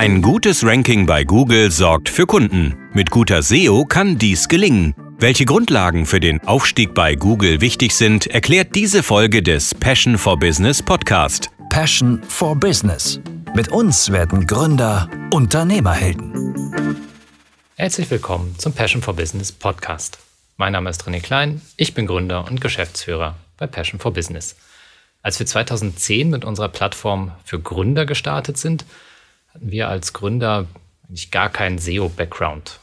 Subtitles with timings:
[0.00, 2.74] Ein gutes Ranking bei Google sorgt für Kunden.
[2.94, 4.94] Mit guter SEO kann dies gelingen.
[5.18, 10.38] Welche Grundlagen für den Aufstieg bei Google wichtig sind, erklärt diese Folge des Passion for
[10.38, 11.50] Business Podcast.
[11.68, 13.20] Passion for Business.
[13.54, 16.96] Mit uns werden Gründer Unternehmerhelden.
[17.76, 20.18] Herzlich willkommen zum Passion for Business Podcast.
[20.56, 24.56] Mein Name ist René Klein, ich bin Gründer und Geschäftsführer bei Passion for Business.
[25.20, 28.86] Als wir 2010 mit unserer Plattform für Gründer gestartet sind,
[29.54, 30.66] hatten wir als Gründer
[31.08, 32.78] eigentlich gar keinen SEO-Background.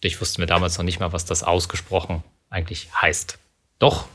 [0.00, 3.38] Ich wusste mir damals noch nicht mal, was das ausgesprochen eigentlich heißt.
[3.78, 4.06] Doch,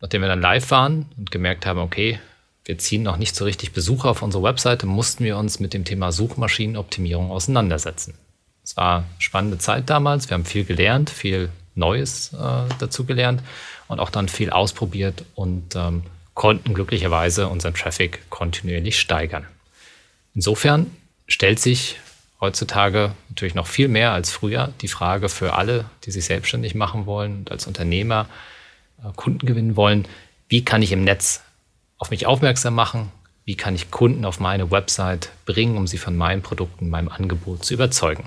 [0.00, 2.20] nachdem wir dann live waren und gemerkt haben, okay,
[2.64, 5.84] wir ziehen noch nicht so richtig Besucher auf unsere Webseite, mussten wir uns mit dem
[5.84, 8.14] Thema Suchmaschinenoptimierung auseinandersetzen.
[8.62, 10.28] Es war spannende Zeit damals.
[10.28, 13.42] Wir haben viel gelernt, viel Neues äh, dazu gelernt
[13.88, 16.02] und auch dann viel ausprobiert und ähm,
[16.34, 19.46] konnten glücklicherweise unseren Traffic kontinuierlich steigern.
[20.38, 20.86] Insofern
[21.26, 21.96] stellt sich
[22.40, 27.06] heutzutage natürlich noch viel mehr als früher die Frage für alle, die sich selbstständig machen
[27.06, 28.28] wollen und als Unternehmer
[29.02, 30.06] äh, Kunden gewinnen wollen,
[30.48, 31.42] wie kann ich im Netz
[31.96, 33.10] auf mich aufmerksam machen?
[33.46, 37.64] Wie kann ich Kunden auf meine Website bringen, um sie von meinen Produkten, meinem Angebot
[37.64, 38.22] zu überzeugen?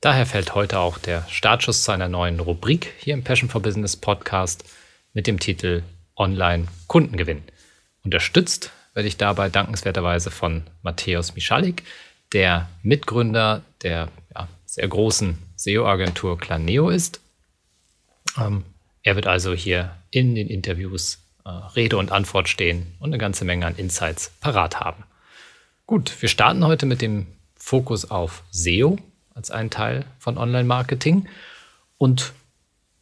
[0.00, 3.94] Daher fällt heute auch der Startschuss zu einer neuen Rubrik hier im Passion for Business
[3.94, 4.64] Podcast
[5.12, 5.84] mit dem Titel
[6.16, 7.44] Online Kundengewinn.
[8.02, 11.82] Unterstützt werde ich dabei dankenswerterweise von Matthäus Michalik,
[12.32, 17.20] der Mitgründer der ja, sehr großen SEO-Agentur Claneo ist.
[18.38, 18.64] Ähm,
[19.02, 23.44] er wird also hier in den Interviews äh, Rede und Antwort stehen und eine ganze
[23.44, 25.04] Menge an Insights parat haben.
[25.86, 28.98] Gut, wir starten heute mit dem Fokus auf SEO
[29.34, 31.28] als einen Teil von Online-Marketing
[31.98, 32.32] und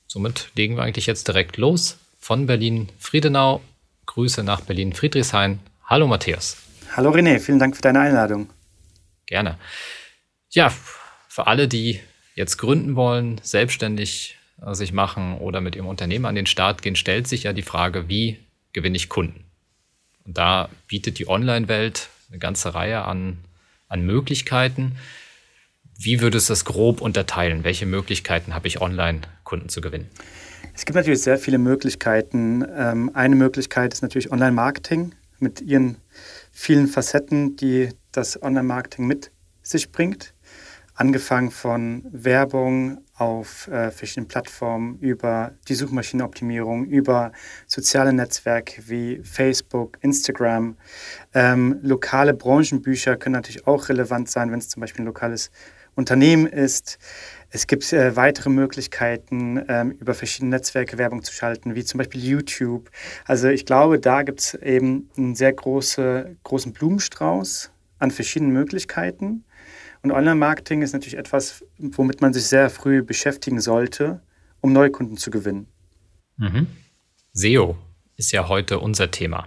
[0.06, 3.60] somit legen wir eigentlich jetzt direkt los von Berlin-Friedenau.
[4.06, 5.60] Grüße nach Berlin-Friedrichshain.
[5.92, 6.56] Hallo Matthias.
[6.96, 8.48] Hallo René, vielen Dank für deine Einladung.
[9.26, 9.58] Gerne.
[10.48, 10.72] Ja,
[11.28, 12.00] für alle, die
[12.34, 16.96] jetzt gründen wollen, selbstständig äh, sich machen oder mit ihrem Unternehmen an den Start gehen,
[16.96, 18.38] stellt sich ja die Frage, wie
[18.72, 19.44] gewinne ich Kunden?
[20.24, 23.44] Und da bietet die Online-Welt eine ganze Reihe an,
[23.86, 24.96] an Möglichkeiten.
[25.98, 27.64] Wie würdest du das grob unterteilen?
[27.64, 30.08] Welche Möglichkeiten habe ich online, Kunden zu gewinnen?
[30.72, 32.64] Es gibt natürlich sehr viele Möglichkeiten.
[32.74, 35.96] Ähm, eine Möglichkeit ist natürlich Online-Marketing mit ihren
[36.50, 39.30] vielen Facetten, die das Online-Marketing mit
[39.62, 40.34] sich bringt.
[40.94, 47.32] Angefangen von Werbung auf äh, verschiedenen Plattformen über die Suchmaschinenoptimierung, über
[47.66, 50.76] soziale Netzwerke wie Facebook, Instagram.
[51.32, 55.50] Ähm, lokale Branchenbücher können natürlich auch relevant sein, wenn es zum Beispiel ein lokales
[55.94, 56.98] Unternehmen ist.
[57.54, 62.24] Es gibt äh, weitere Möglichkeiten, ähm, über verschiedene Netzwerke Werbung zu schalten, wie zum Beispiel
[62.24, 62.90] YouTube.
[63.26, 69.44] Also ich glaube, da gibt es eben einen sehr große, großen Blumenstrauß an verschiedenen Möglichkeiten.
[70.02, 74.22] Und Online-Marketing ist natürlich etwas, womit man sich sehr früh beschäftigen sollte,
[74.62, 75.66] um Neukunden zu gewinnen.
[76.38, 76.66] Mhm.
[77.34, 77.76] SEO
[78.16, 79.46] ist ja heute unser Thema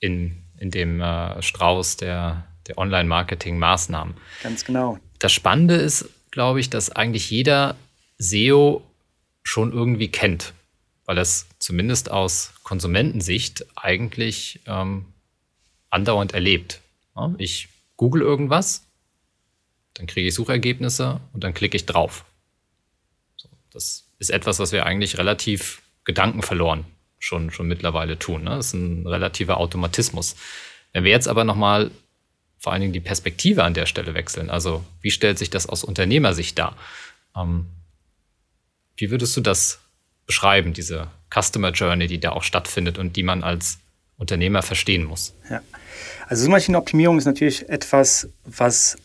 [0.00, 4.14] in, in dem äh, Strauß der, der Online-Marketing-Maßnahmen.
[4.42, 4.98] Ganz genau.
[5.18, 7.76] Das Spannende ist, glaube ich, dass eigentlich jeder
[8.18, 8.82] SEO
[9.42, 10.52] schon irgendwie kennt,
[11.04, 15.06] weil es zumindest aus Konsumentensicht eigentlich ähm,
[15.90, 16.80] andauernd erlebt.
[17.16, 18.84] Ja, ich google irgendwas,
[19.94, 22.24] dann kriege ich Suchergebnisse und dann klicke ich drauf.
[23.36, 26.84] So, das ist etwas, was wir eigentlich relativ gedankenverloren
[27.18, 28.44] schon, schon mittlerweile tun.
[28.44, 28.50] Ne?
[28.50, 30.36] Das ist ein relativer Automatismus.
[30.92, 31.90] Wenn wir jetzt aber nochmal
[32.60, 34.50] vor allen Dingen die Perspektive an der Stelle wechseln.
[34.50, 36.76] Also wie stellt sich das aus Unternehmersicht dar?
[37.34, 37.66] Ähm,
[38.96, 39.80] wie würdest du das
[40.26, 43.78] beschreiben, diese Customer Journey, die da auch stattfindet und die man als
[44.18, 45.34] Unternehmer verstehen muss?
[45.48, 45.62] Ja.
[46.28, 48.98] Also Suchmaschinenoptimierung ist natürlich etwas, was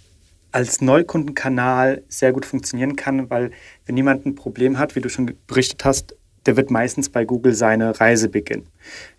[0.52, 3.52] als Neukundenkanal sehr gut funktionieren kann, weil
[3.86, 6.15] wenn jemand ein Problem hat, wie du schon berichtet hast,
[6.46, 8.68] der wird meistens bei Google seine Reise beginnen.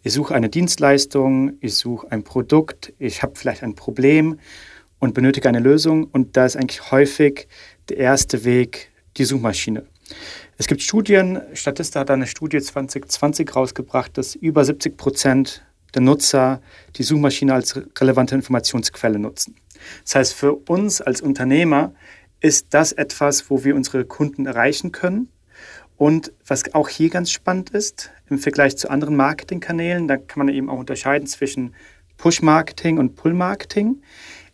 [0.03, 4.39] Ich suche eine Dienstleistung, ich suche ein Produkt, ich habe vielleicht ein Problem
[4.99, 7.49] und benötige eine Lösung und da ist eigentlich häufig
[7.89, 9.85] der erste Weg die Suchmaschine.
[10.57, 15.65] Es gibt Studien, Statista hat eine Studie 2020 rausgebracht, dass über 70 Prozent
[15.95, 16.61] der Nutzer
[16.97, 19.57] die Suchmaschine als relevante Informationsquelle nutzen.
[20.05, 21.93] Das heißt, für uns als Unternehmer
[22.41, 25.29] ist das etwas, wo wir unsere Kunden erreichen können
[25.97, 30.55] und was auch hier ganz spannend ist, im Vergleich zu anderen Marketingkanälen, da kann man
[30.55, 31.75] eben auch unterscheiden zwischen
[32.19, 34.03] Push-Marketing und Pull-Marketing,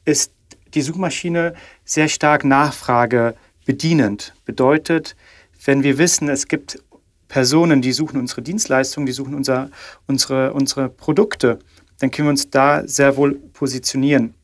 [0.05, 0.33] ist
[0.75, 1.55] die Suchmaschine
[1.85, 3.35] sehr stark Nachfrage
[3.67, 4.35] bedienend.
[4.45, 5.17] Bedeutet,
[5.65, 6.83] wenn wir wissen, es gibt
[7.29, 9.71] Personen, die suchen unsere Dienstleistungen, die suchen unser,
[10.07, 11.59] unsere, unsere Produkte,
[11.99, 14.35] dann können wir uns da sehr wohl positionieren.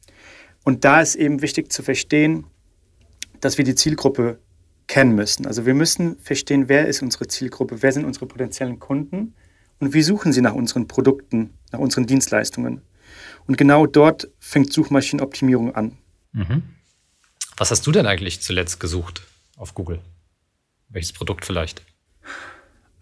[0.64, 2.46] Und da ist eben wichtig zu verstehen,
[3.40, 4.38] dass wir die Zielgruppe
[4.88, 5.46] kennen müssen.
[5.46, 9.34] Also wir müssen verstehen, wer ist unsere Zielgruppe, wer sind unsere potenziellen Kunden
[9.78, 12.82] und wie suchen sie nach unseren Produkten, nach unseren Dienstleistungen.
[13.46, 15.96] Und genau dort fängt Suchmaschinenoptimierung an.
[16.32, 16.62] Mhm.
[17.56, 19.22] Was hast du denn eigentlich zuletzt gesucht
[19.56, 20.00] auf Google?
[20.88, 21.82] Welches Produkt vielleicht?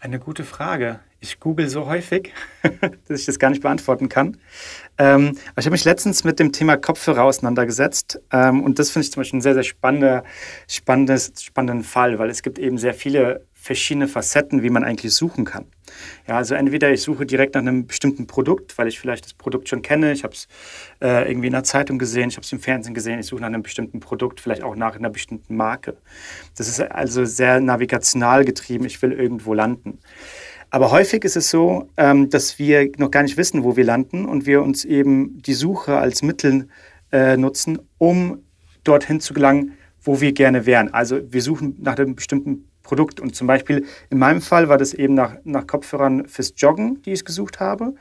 [0.06, 1.00] Eine gute Frage.
[1.18, 2.32] Ich google so häufig,
[3.08, 4.36] dass ich das gar nicht beantworten kann.
[4.98, 8.20] Ähm, aber ich habe mich letztens mit dem Thema Kopfhörer auseinandergesetzt.
[8.30, 10.22] Ähm, und das finde ich zum Beispiel ein sehr, sehr spannender,
[10.68, 15.44] spannendes, spannenden Fall, weil es gibt eben sehr viele verschiedene Facetten, wie man eigentlich suchen
[15.44, 15.66] kann.
[16.26, 19.68] Ja, also entweder ich suche direkt nach einem bestimmten Produkt, weil ich vielleicht das Produkt
[19.68, 20.46] schon kenne, ich habe es
[21.02, 23.48] äh, irgendwie in der Zeitung gesehen, ich habe es im Fernsehen gesehen, ich suche nach
[23.48, 25.96] einem bestimmten Produkt, vielleicht auch nach einer bestimmten Marke.
[26.56, 29.98] Das ist also sehr navigational getrieben, ich will irgendwo landen.
[30.70, 34.26] Aber häufig ist es so, ähm, dass wir noch gar nicht wissen, wo wir landen
[34.26, 36.68] und wir uns eben die Suche als Mittel
[37.12, 38.42] äh, nutzen, um
[38.84, 39.72] dorthin zu gelangen,
[40.02, 40.92] wo wir gerne wären.
[40.94, 43.20] Also wir suchen nach einem bestimmten Produkt.
[43.20, 47.12] Und zum Beispiel in meinem Fall war das eben nach, nach Kopfhörern fürs Joggen, die
[47.12, 47.94] ich gesucht habe,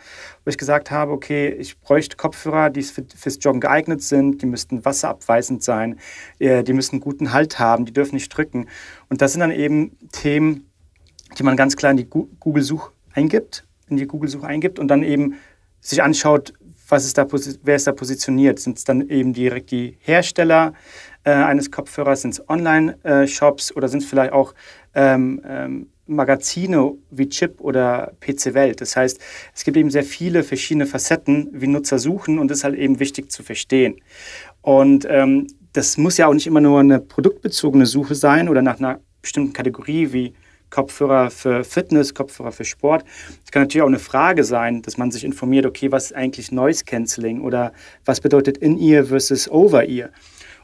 [0.44, 4.46] wo ich gesagt habe, okay, ich bräuchte Kopfhörer, die für, fürs Joggen geeignet sind, die
[4.46, 6.00] müssten wasserabweisend sein,
[6.40, 8.68] äh, die müssten guten Halt haben, die dürfen nicht drücken.
[9.10, 10.70] Und das sind dann eben Themen,
[11.38, 15.36] die man ganz klar in die Google-Such eingibt, in die Google-Suche eingibt und dann eben
[15.82, 16.54] sich anschaut,
[16.88, 17.26] was ist da,
[17.64, 18.60] wer ist da positioniert?
[18.60, 20.74] Sind es dann eben direkt die Hersteller?
[21.26, 22.22] Äh, eines Kopfhörers?
[22.22, 24.54] Sind es Online-Shops oder sind es vielleicht auch
[24.94, 28.80] ähm, ähm, Magazine wie Chip oder PC Welt?
[28.80, 29.20] Das heißt,
[29.54, 33.00] es gibt eben sehr viele verschiedene Facetten, wie Nutzer suchen und das ist halt eben
[33.00, 33.98] wichtig zu verstehen.
[34.62, 38.80] Und ähm, das muss ja auch nicht immer nur eine produktbezogene Suche sein oder nach
[38.80, 40.34] einer bestimmten Kategorie wie
[40.70, 43.06] Kopfhörer für Fitness, Kopfhörer für Sport.
[43.44, 46.52] Es kann natürlich auch eine Frage sein, dass man sich informiert, okay, was ist eigentlich
[46.52, 47.72] Noise Cancelling oder
[48.04, 50.10] was bedeutet In-Ear versus Over-Ear?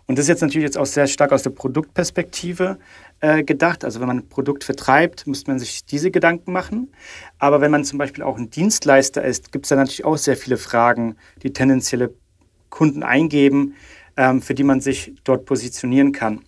[0.08, 2.78] Und das ist jetzt natürlich jetzt auch sehr stark aus der Produktperspektive
[3.22, 3.86] äh, gedacht.
[3.86, 6.92] Also wenn man ein Produkt vertreibt, muss man sich diese Gedanken machen.
[7.40, 10.38] Aber wenn man zum Beispiel auch ein Dienstleister ist, gibt es da natürlich auch sehr
[10.38, 12.14] viele Fragen, die tendenzielle
[12.70, 13.76] Kunden eingeben,
[14.18, 16.42] ähm, für die man sich dort positionieren kann.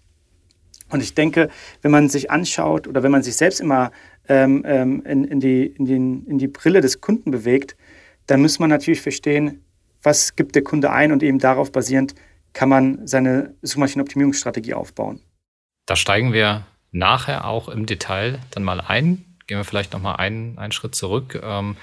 [0.90, 1.50] Und ich denke,
[1.82, 3.92] wenn man sich anschaut oder wenn man sich selbst immer
[4.30, 7.76] ähm, ähm in, in, die, in, den, in die Brille des Kunden bewegt,
[8.28, 9.64] dann muss man natürlich verstehen,
[10.02, 12.14] was gibt der Kunde ein und eben darauf basierend
[12.54, 15.22] kann man seine Suchmaschinenoptimierungsstrategie aufbauen.
[15.86, 19.26] Da steigen wir nachher auch im Detail dann mal ein.
[19.48, 21.40] Gehen wir vielleicht noch mal einen, einen Schritt zurück.
[21.44, 21.76] Ähm,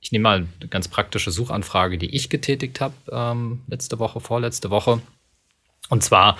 [0.00, 4.70] ich nehme mal eine ganz praktische Suchanfrage, die ich getätigt habe ähm, letzte Woche, vorletzte
[4.70, 5.00] Woche.
[5.88, 6.38] Und zwar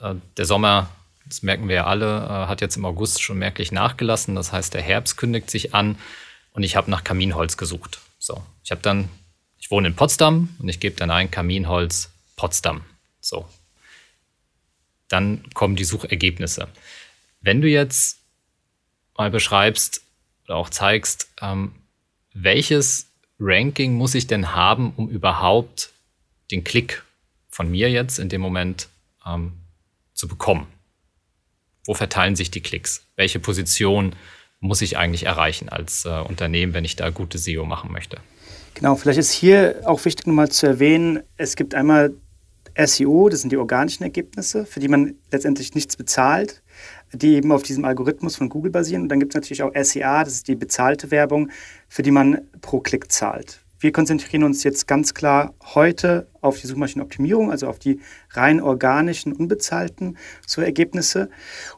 [0.00, 0.88] äh, der Sommer,
[1.26, 4.34] das merken wir ja alle, äh, hat jetzt im August schon merklich nachgelassen.
[4.34, 5.96] Das heißt, der Herbst kündigt sich an
[6.52, 8.00] und ich habe nach Kaminholz gesucht.
[8.18, 9.08] So, ich habe dann,
[9.58, 12.84] ich wohne in Potsdam und ich gebe dann ein Kaminholz Potsdam.
[13.20, 13.48] So.
[15.08, 16.68] Dann kommen die Suchergebnisse.
[17.40, 18.18] Wenn du jetzt
[19.16, 20.02] mal beschreibst
[20.44, 21.72] oder auch zeigst, ähm,
[22.32, 25.90] welches Ranking muss ich denn haben, um überhaupt
[26.50, 27.04] den Klick
[27.48, 28.88] von mir jetzt in dem Moment
[29.26, 29.52] ähm,
[30.14, 30.66] zu bekommen?
[31.86, 33.04] Wo verteilen sich die Klicks?
[33.16, 34.16] Welche Position
[34.60, 38.18] muss ich eigentlich erreichen als äh, Unternehmen, wenn ich da gute SEO machen möchte?
[38.74, 42.12] Genau, vielleicht ist hier auch wichtig nochmal zu erwähnen, es gibt einmal
[42.76, 46.62] SEO, das sind die organischen Ergebnisse, für die man letztendlich nichts bezahlt,
[47.12, 49.02] die eben auf diesem Algorithmus von Google basieren.
[49.02, 51.50] Und dann gibt es natürlich auch SEA, das ist die bezahlte Werbung,
[51.88, 53.64] für die man pro Klick zahlt.
[53.84, 58.00] Wir konzentrieren uns jetzt ganz klar heute auf die Suchmaschinenoptimierung, also auf die
[58.30, 60.16] rein organischen, unbezahlten
[60.56, 61.28] Ergebnisse.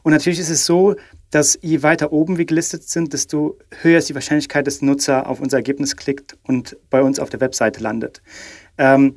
[0.03, 0.95] Und natürlich ist es so,
[1.31, 5.27] dass je weiter oben wir gelistet sind, desto höher ist die Wahrscheinlichkeit, dass der Nutzer
[5.27, 8.21] auf unser Ergebnis klickt und bei uns auf der Webseite landet.
[8.77, 9.15] Ähm,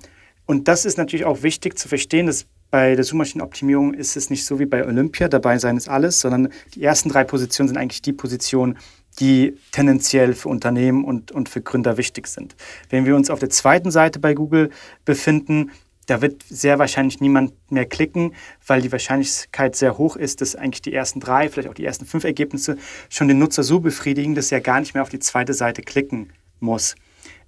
[0.51, 4.45] und das ist natürlich auch wichtig zu verstehen, dass bei der Suchmaschinenoptimierung ist es nicht
[4.45, 8.03] so wie bei Olympia, dabei sein ist alles, sondern die ersten drei Positionen sind eigentlich
[8.03, 8.77] die Positionen,
[9.21, 12.57] die tendenziell für Unternehmen und, und für Gründer wichtig sind.
[12.89, 14.71] Wenn wir uns auf der zweiten Seite bei Google
[15.05, 15.71] befinden,
[16.07, 18.35] da wird sehr wahrscheinlich niemand mehr klicken,
[18.67, 22.07] weil die Wahrscheinlichkeit sehr hoch ist, dass eigentlich die ersten drei, vielleicht auch die ersten
[22.07, 22.77] fünf Ergebnisse
[23.09, 26.33] schon den Nutzer so befriedigen, dass er gar nicht mehr auf die zweite Seite klicken
[26.59, 26.97] muss.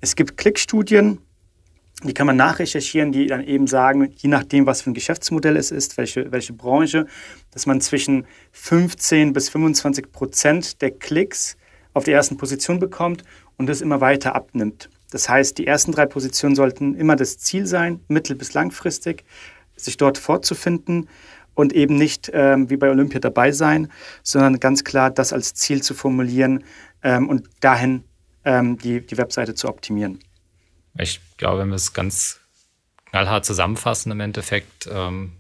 [0.00, 1.18] Es gibt Klickstudien,
[2.04, 5.70] die kann man nachrecherchieren, die dann eben sagen, je nachdem, was für ein Geschäftsmodell es
[5.70, 7.06] ist, welche, welche Branche,
[7.50, 11.56] dass man zwischen 15 bis 25 Prozent der Klicks
[11.94, 13.22] auf der ersten Position bekommt
[13.56, 14.90] und das immer weiter abnimmt.
[15.10, 19.24] Das heißt, die ersten drei Positionen sollten immer das Ziel sein, mittel- bis langfristig,
[19.76, 21.08] sich dort fortzufinden
[21.54, 23.88] und eben nicht ähm, wie bei Olympia dabei sein,
[24.22, 26.64] sondern ganz klar das als Ziel zu formulieren
[27.02, 28.04] ähm, und dahin
[28.44, 30.18] ähm, die, die Webseite zu optimieren.
[30.98, 32.38] Ich glaube, wenn wir es ganz
[33.10, 35.32] knallhart zusammenfassen im Endeffekt, ähm,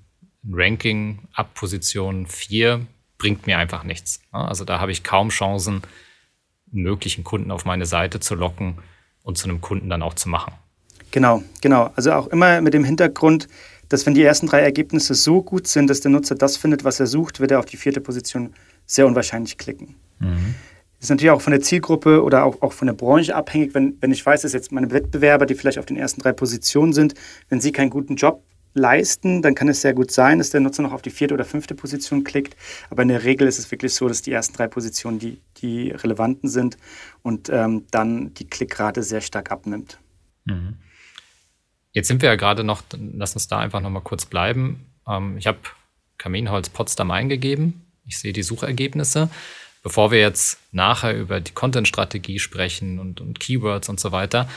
[0.44, 2.84] ein Ranking ab Position 4
[3.18, 4.20] bringt mir einfach nichts.
[4.32, 5.82] Also da habe ich kaum Chancen,
[6.72, 8.78] einen möglichen Kunden auf meine Seite zu locken
[9.22, 10.54] und zu einem Kunden dann auch zu machen.
[11.12, 11.92] Genau, genau.
[11.94, 13.46] Also auch immer mit dem Hintergrund,
[13.88, 16.98] dass wenn die ersten drei Ergebnisse so gut sind, dass der Nutzer das findet, was
[16.98, 18.54] er sucht, wird er auf die vierte Position
[18.86, 19.94] sehr unwahrscheinlich klicken.
[20.18, 20.56] Mhm.
[21.02, 23.74] Das ist natürlich auch von der Zielgruppe oder auch, auch von der Branche abhängig.
[23.74, 26.92] Wenn, wenn ich weiß, dass jetzt meine Wettbewerber, die vielleicht auf den ersten drei Positionen
[26.92, 27.14] sind,
[27.48, 30.80] wenn sie keinen guten Job leisten, dann kann es sehr gut sein, dass der Nutzer
[30.84, 32.54] noch auf die vierte oder fünfte Position klickt.
[32.88, 35.90] Aber in der Regel ist es wirklich so, dass die ersten drei Positionen die, die
[35.90, 36.76] relevanten sind
[37.22, 39.98] und ähm, dann die Klickrate sehr stark abnimmt.
[40.44, 40.76] Mhm.
[41.90, 44.86] Jetzt sind wir ja gerade noch, lass uns da einfach noch mal kurz bleiben.
[45.08, 45.58] Ähm, ich habe
[46.18, 47.86] Kaminholz Potsdam eingegeben.
[48.06, 49.30] Ich sehe die Suchergebnisse.
[49.82, 54.48] Bevor wir jetzt nachher über die Content-Strategie sprechen und, und Keywords und so weiter,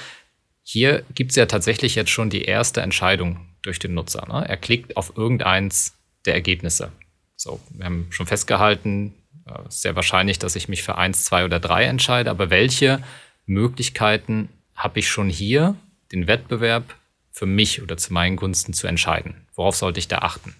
[0.61, 4.27] hier gibt es ja tatsächlich jetzt schon die erste Entscheidung durch den Nutzer.
[4.27, 4.47] Ne?
[4.47, 5.93] Er klickt auf irgendeins
[6.25, 6.91] der Ergebnisse.
[7.35, 9.13] So, wir haben schon festgehalten,
[9.47, 12.29] äh, sehr wahrscheinlich, dass ich mich für eins, zwei oder drei entscheide.
[12.29, 13.03] Aber welche
[13.45, 15.75] Möglichkeiten habe ich schon hier,
[16.11, 16.95] den Wettbewerb
[17.31, 19.45] für mich oder zu meinen Gunsten zu entscheiden?
[19.55, 20.55] Worauf sollte ich da achten?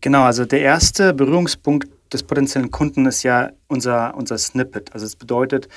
[0.00, 4.92] Genau, also der erste Berührungspunkt des potenziellen Kunden ist ja unser, unser Snippet.
[4.92, 5.68] Also es bedeutet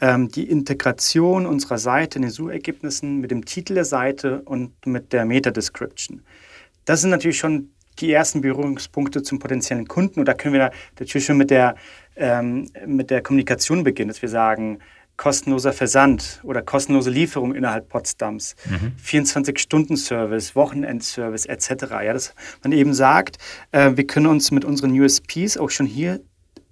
[0.00, 5.12] ähm, die Integration unserer Seite in den Suchergebnissen mit dem Titel der Seite und mit
[5.12, 6.22] der Meta-Description.
[6.84, 7.70] Das sind natürlich schon
[8.00, 10.20] die ersten Berührungspunkte zum potenziellen Kunden.
[10.20, 11.74] Und da können wir natürlich schon mit der,
[12.16, 14.78] ähm, mit der Kommunikation beginnen, dass wir sagen,
[15.18, 18.92] kostenloser Versand oder kostenlose Lieferung innerhalb Potsdams, mhm.
[19.04, 21.70] 24-Stunden-Service, Wochenendservice etc.
[22.04, 23.36] Ja, dass man eben sagt,
[23.72, 26.20] äh, wir können uns mit unseren USPs auch schon hier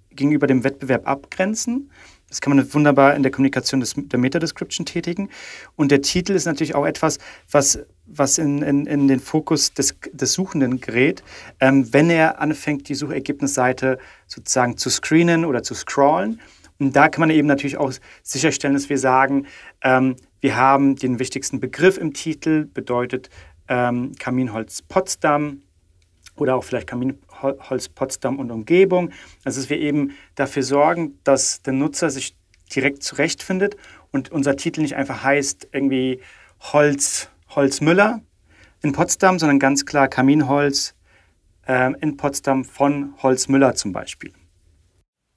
[0.09, 1.91] gegenüber dem Wettbewerb abgrenzen.
[2.29, 5.29] Das kann man wunderbar in der Kommunikation des, der Meta-Description tätigen.
[5.75, 7.19] Und der Titel ist natürlich auch etwas,
[7.51, 11.23] was, was in, in, in den Fokus des, des Suchenden gerät,
[11.59, 16.41] ähm, wenn er anfängt, die Suchergebnisseite sozusagen zu screenen oder zu scrollen
[16.79, 17.91] und da kann man eben natürlich auch
[18.21, 19.47] sicherstellen, dass wir sagen,
[19.81, 23.29] ähm, wir haben den wichtigsten Begriff im Titel, bedeutet
[23.67, 25.63] ähm, Kaminholz Potsdam
[26.35, 29.11] oder auch vielleicht Kaminholz Potsdam und Umgebung.
[29.43, 32.35] Also dass wir eben dafür sorgen, dass der Nutzer sich
[32.73, 33.75] direkt zurechtfindet
[34.11, 36.21] und unser Titel nicht einfach heißt irgendwie
[36.59, 38.21] Holz, Holz Müller
[38.83, 40.93] in Potsdam, sondern ganz klar Kaminholz
[41.67, 44.31] äh, in Potsdam von Holz Müller zum Beispiel.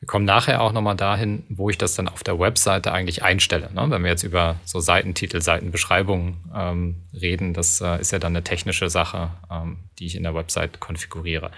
[0.00, 3.70] Wir kommen nachher auch nochmal dahin, wo ich das dann auf der Webseite eigentlich einstelle.
[3.74, 3.86] Ne?
[3.90, 8.42] Wenn wir jetzt über so Seitentitel, Seitenbeschreibungen ähm, reden, das äh, ist ja dann eine
[8.42, 11.50] technische Sache, ähm, die ich in der Website konfiguriere.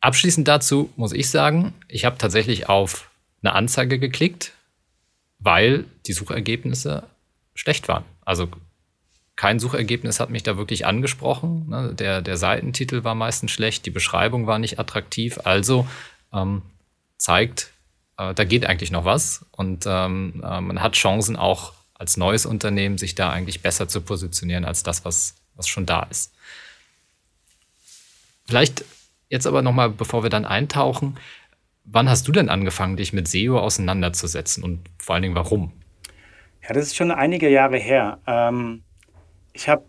[0.00, 3.10] Abschließend dazu muss ich sagen, ich habe tatsächlich auf
[3.42, 4.52] eine Anzeige geklickt,
[5.40, 7.02] weil die Suchergebnisse
[7.54, 8.04] schlecht waren.
[8.24, 8.48] Also
[9.34, 11.68] kein Suchergebnis hat mich da wirklich angesprochen.
[11.68, 11.94] Ne?
[11.94, 15.40] Der, der Seitentitel war meistens schlecht, die Beschreibung war nicht attraktiv.
[15.42, 15.88] Also
[16.34, 16.62] ähm,
[17.16, 17.70] zeigt,
[18.18, 22.44] äh, da geht eigentlich noch was und ähm, äh, man hat Chancen auch als neues
[22.44, 26.34] Unternehmen sich da eigentlich besser zu positionieren als das, was, was schon da ist.
[28.46, 28.84] Vielleicht
[29.28, 31.16] jetzt aber nochmal, bevor wir dann eintauchen,
[31.84, 35.72] wann hast du denn angefangen, dich mit SEO auseinanderzusetzen und vor allen Dingen warum?
[36.62, 38.18] Ja, das ist schon einige Jahre her.
[38.26, 38.82] Ähm,
[39.52, 39.84] ich habe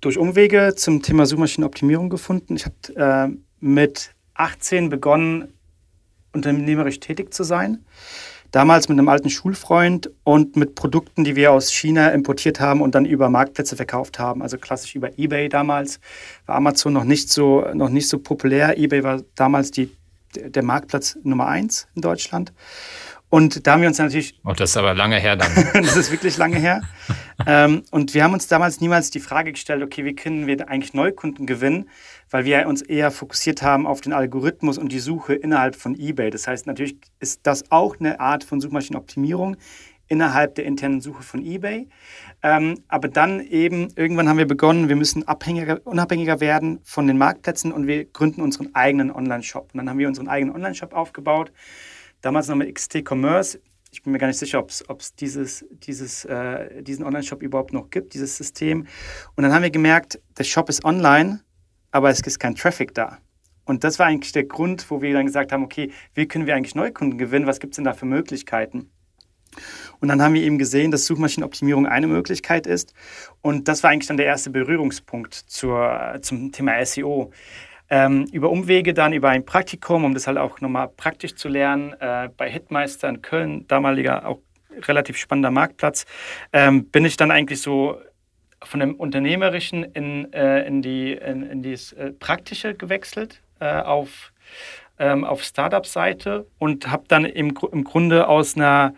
[0.00, 2.56] durch Umwege zum Thema Suchmaschinenoptimierung gefunden.
[2.56, 5.52] Ich habe äh, mit 18 begonnen,
[6.32, 7.84] unternehmerisch tätig zu sein.
[8.50, 12.96] Damals mit einem alten Schulfreund und mit Produkten, die wir aus China importiert haben und
[12.96, 14.42] dann über Marktplätze verkauft haben.
[14.42, 16.00] Also klassisch über eBay damals.
[16.46, 18.76] War Amazon noch nicht so, noch nicht so populär.
[18.76, 19.96] eBay war damals die,
[20.34, 22.52] der Marktplatz Nummer eins in Deutschland.
[23.30, 24.38] Und da haben wir uns natürlich.
[24.44, 25.50] Oh, das ist aber lange her dann.
[25.74, 26.82] das ist wirklich lange her.
[27.46, 30.94] ähm, und wir haben uns damals niemals die Frage gestellt, okay, wie können wir eigentlich
[30.94, 31.88] Neukunden gewinnen?
[32.30, 36.30] weil wir uns eher fokussiert haben auf den Algorithmus und die Suche innerhalb von eBay.
[36.30, 39.56] Das heißt, natürlich ist das auch eine Art von Suchmaschinenoptimierung
[40.08, 41.88] innerhalb der internen Suche von eBay.
[42.42, 47.18] Ähm, aber dann eben, irgendwann haben wir begonnen, wir müssen abhängiger, unabhängiger werden von den
[47.18, 49.70] Marktplätzen und wir gründen unseren eigenen Online-Shop.
[49.72, 51.52] Und dann haben wir unseren eigenen Online-Shop aufgebaut,
[52.20, 53.60] damals noch mit XT Commerce.
[53.92, 57.90] Ich bin mir gar nicht sicher, ob es dieses, dieses, äh, diesen Online-Shop überhaupt noch
[57.90, 58.86] gibt, dieses System.
[59.34, 61.40] Und dann haben wir gemerkt, der Shop ist online,
[61.90, 63.18] aber es ist kein Traffic da.
[63.64, 66.54] Und das war eigentlich der Grund, wo wir dann gesagt haben, okay, wie können wir
[66.54, 67.46] eigentlich Neukunden gewinnen?
[67.46, 68.90] Was gibt es denn da für Möglichkeiten?
[70.00, 72.94] Und dann haben wir eben gesehen, dass Suchmaschinenoptimierung eine Möglichkeit ist.
[73.42, 77.32] Und das war eigentlich dann der erste Berührungspunkt zur, zum Thema SEO.
[77.90, 81.92] Ähm, über Umwege dann über ein Praktikum, um das halt auch nochmal praktisch zu lernen,
[82.00, 84.38] äh, bei Hitmeister in Köln, damaliger auch
[84.86, 86.06] relativ spannender Marktplatz,
[86.52, 88.00] ähm, bin ich dann eigentlich so
[88.62, 94.32] von dem Unternehmerischen in, äh, in, die, in, in das äh, Praktische gewechselt äh, auf,
[94.98, 98.94] ähm, auf Startup-Seite und habe dann im, im Grunde aus einer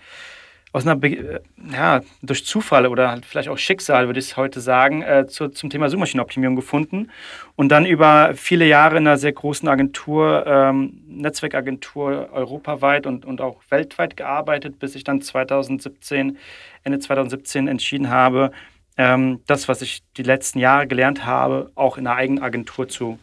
[0.72, 5.02] aus einer, äh, ja, durch Zufall oder halt vielleicht auch Schicksal, würde ich heute sagen,
[5.02, 7.10] äh, zu, zum Thema Suchmaschinenoptimierung gefunden
[7.56, 13.40] und dann über viele Jahre in einer sehr großen Agentur, ähm, Netzwerkagentur europaweit und, und
[13.40, 16.38] auch weltweit gearbeitet, bis ich dann 2017,
[16.84, 18.50] Ende 2017 entschieden habe,
[18.96, 23.18] ähm, das, was ich die letzten Jahre gelernt habe, auch in einer eigenen Agentur zu,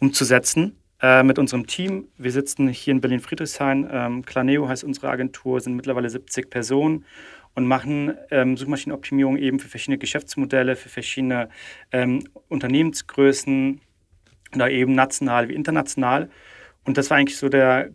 [0.00, 2.06] umzusetzen äh, mit unserem Team.
[2.16, 3.88] Wir sitzen hier in Berlin-Friedrichshain.
[3.90, 7.04] Ähm, Claneo heißt unsere Agentur, sind mittlerweile 70 Personen
[7.56, 11.48] und machen ähm, Suchmaschinenoptimierung eben für verschiedene Geschäftsmodelle, für verschiedene
[11.90, 13.80] ähm, Unternehmensgrößen
[14.54, 16.30] oder eben national wie international.
[16.84, 17.90] Und das war eigentlich so der,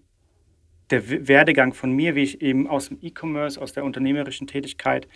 [0.90, 5.08] der Werdegang von mir, wie ich eben aus dem E-Commerce, aus der unternehmerischen Tätigkeit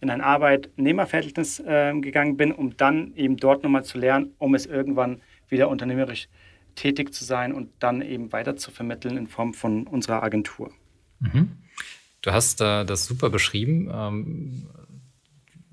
[0.00, 4.64] in ein Arbeitnehmerverhältnis äh, gegangen bin, um dann eben dort nochmal zu lernen, um es
[4.64, 6.43] irgendwann wieder unternehmerisch zu
[6.74, 10.72] tätig zu sein und dann eben weiter zu vermitteln in Form von unserer Agentur.
[11.20, 11.52] Mhm.
[12.22, 13.90] Du hast äh, das super beschrieben.
[13.92, 14.66] Ähm,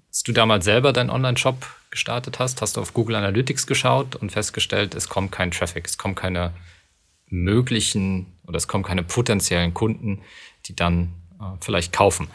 [0.09, 4.31] als du damals selber deinen Online-Shop gestartet hast, hast du auf Google Analytics geschaut und
[4.31, 6.53] festgestellt, es kommt kein Traffic, es kommen keine
[7.27, 10.21] möglichen oder es kommen keine potenziellen Kunden,
[10.65, 12.27] die dann äh, vielleicht kaufen.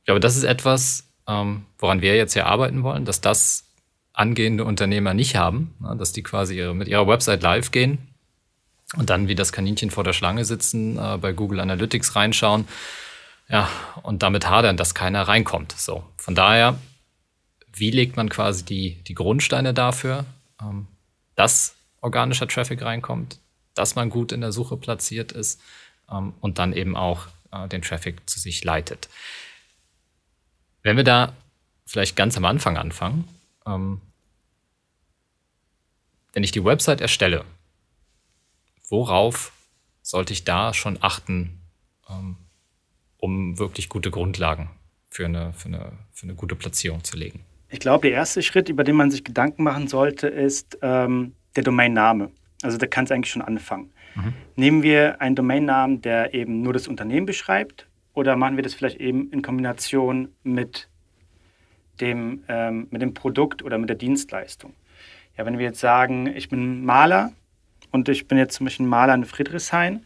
[0.00, 3.64] Ich glaube, das ist etwas, ähm, woran wir jetzt hier arbeiten wollen, dass das
[4.12, 7.98] angehende Unternehmer nicht haben, dass die quasi ihre, mit ihrer Website live gehen
[8.96, 12.66] und dann wie das Kaninchen vor der Schlange sitzen, äh, bei Google Analytics reinschauen,
[13.48, 13.68] ja,
[14.02, 15.72] und damit hadern, dass keiner reinkommt.
[15.72, 16.78] So, von daher,
[17.72, 20.24] wie legt man quasi die, die Grundsteine dafür,
[20.60, 20.86] ähm,
[21.34, 23.38] dass organischer Traffic reinkommt,
[23.74, 25.60] dass man gut in der Suche platziert ist
[26.10, 29.08] ähm, und dann eben auch äh, den Traffic zu sich leitet.
[30.82, 31.32] Wenn wir da
[31.86, 33.28] vielleicht ganz am Anfang anfangen,
[33.66, 34.00] ähm,
[36.32, 37.44] wenn ich die Website erstelle,
[38.88, 39.52] worauf
[40.02, 41.60] sollte ich da schon achten,
[42.08, 42.36] ähm,
[43.18, 44.70] um wirklich gute Grundlagen
[45.10, 47.44] für eine, für, eine, für eine gute Platzierung zu legen?
[47.68, 51.62] Ich glaube, der erste Schritt, über den man sich Gedanken machen sollte, ist ähm, der
[51.62, 52.30] Domainname.
[52.62, 53.92] Also da kann es eigentlich schon anfangen.
[54.14, 54.34] Mhm.
[54.56, 59.00] Nehmen wir einen Domainnamen, der eben nur das Unternehmen beschreibt, oder machen wir das vielleicht
[59.00, 60.88] eben in Kombination mit
[62.00, 64.74] dem, ähm, mit dem Produkt oder mit der Dienstleistung.
[65.36, 67.32] Ja, wenn wir jetzt sagen, ich bin Maler
[67.90, 70.04] und ich bin jetzt zum Beispiel Maler in Friedrichshain,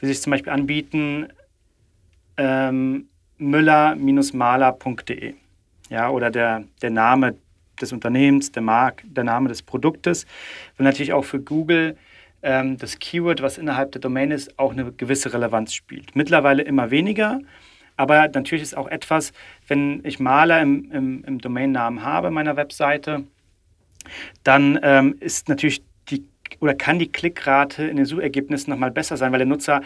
[0.00, 1.28] will sich zum Beispiel anbieten
[2.36, 5.34] ähm, müller-maler.de.
[5.90, 7.36] Ja, oder der, der Name
[7.80, 10.26] des Unternehmens, der Mark, der Name des Produktes,
[10.76, 11.96] weil natürlich auch für Google
[12.42, 16.14] ähm, das Keyword, was innerhalb der Domain ist, auch eine gewisse Relevanz spielt.
[16.14, 17.40] Mittlerweile immer weniger,
[17.96, 19.32] aber natürlich ist auch etwas,
[19.68, 23.24] wenn ich Maler im, im, im Domainnamen habe meiner Webseite,
[24.42, 26.24] dann ähm, ist natürlich die
[26.60, 29.82] oder kann die Klickrate in den Suchergebnissen nochmal besser sein, weil der Nutzer,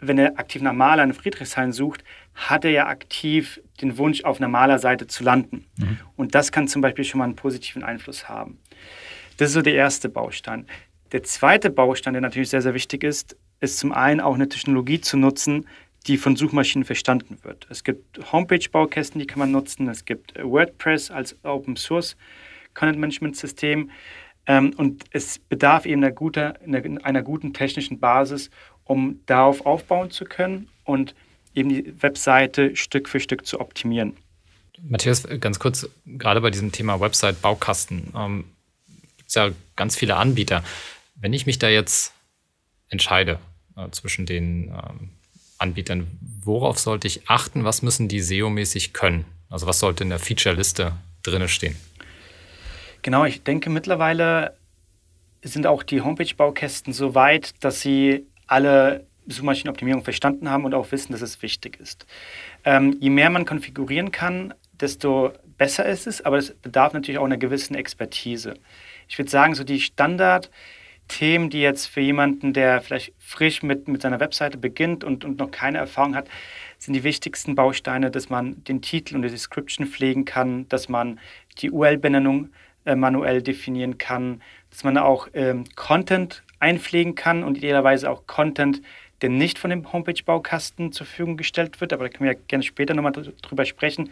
[0.00, 2.04] wenn er aktiv nach Maler in Friedrichshain sucht,
[2.34, 5.64] hat er ja aktiv den Wunsch, auf einer Malerseite zu landen.
[5.78, 5.98] Mhm.
[6.16, 8.58] Und das kann zum Beispiel schon mal einen positiven Einfluss haben.
[9.36, 10.66] Das ist so der erste Baustein.
[11.12, 15.00] Der zweite Baustein, der natürlich sehr, sehr wichtig ist, ist zum einen auch eine Technologie
[15.00, 15.66] zu nutzen,
[16.06, 17.66] die von Suchmaschinen verstanden wird.
[17.70, 19.88] Es gibt Homepage-Baukästen, die kann man nutzen.
[19.88, 22.16] Es gibt WordPress als Open Source
[22.74, 23.90] Content Management System.
[24.46, 26.54] Ähm, und es bedarf eben einer, guter,
[27.02, 28.50] einer guten technischen Basis,
[28.84, 31.14] um darauf aufbauen zu können und
[31.54, 34.16] eben die Webseite Stück für Stück zu optimieren.
[34.82, 38.44] Matthias, ganz kurz, gerade bei diesem Thema Website-Baukasten ähm,
[39.16, 40.62] gibt es ja ganz viele Anbieter.
[41.16, 42.12] Wenn ich mich da jetzt
[42.90, 43.38] entscheide
[43.76, 45.10] äh, zwischen den ähm,
[45.58, 46.06] Anbietern,
[46.44, 47.64] worauf sollte ich achten?
[47.64, 49.24] Was müssen die SEO-mäßig können?
[49.48, 50.92] Also was sollte in der Feature-Liste
[51.22, 51.76] drinne stehen?
[53.02, 54.56] Genau, ich denke mittlerweile
[55.42, 61.12] sind auch die Homepage-Baukästen so weit, dass sie alle Suchmaschinenoptimierung verstanden haben und auch wissen,
[61.12, 62.06] dass es wichtig ist.
[62.64, 67.24] Ähm, je mehr man konfigurieren kann, desto besser ist es, aber es bedarf natürlich auch
[67.24, 68.54] einer gewissen Expertise.
[69.08, 70.50] Ich würde sagen, so die Standard-
[71.08, 75.38] Themen, die jetzt für jemanden, der vielleicht frisch mit, mit seiner Webseite beginnt und, und
[75.38, 76.28] noch keine Erfahrung hat,
[76.78, 81.18] sind die wichtigsten Bausteine, dass man den Titel und die Description pflegen kann, dass man
[81.58, 82.50] die URL-Benennung
[82.84, 88.82] äh, manuell definieren kann, dass man auch ähm, Content einpflegen kann und idealerweise auch Content,
[89.22, 92.62] der nicht von dem Homepage-Baukasten zur Verfügung gestellt wird, aber da können wir ja gerne
[92.62, 94.10] später nochmal drüber sprechen,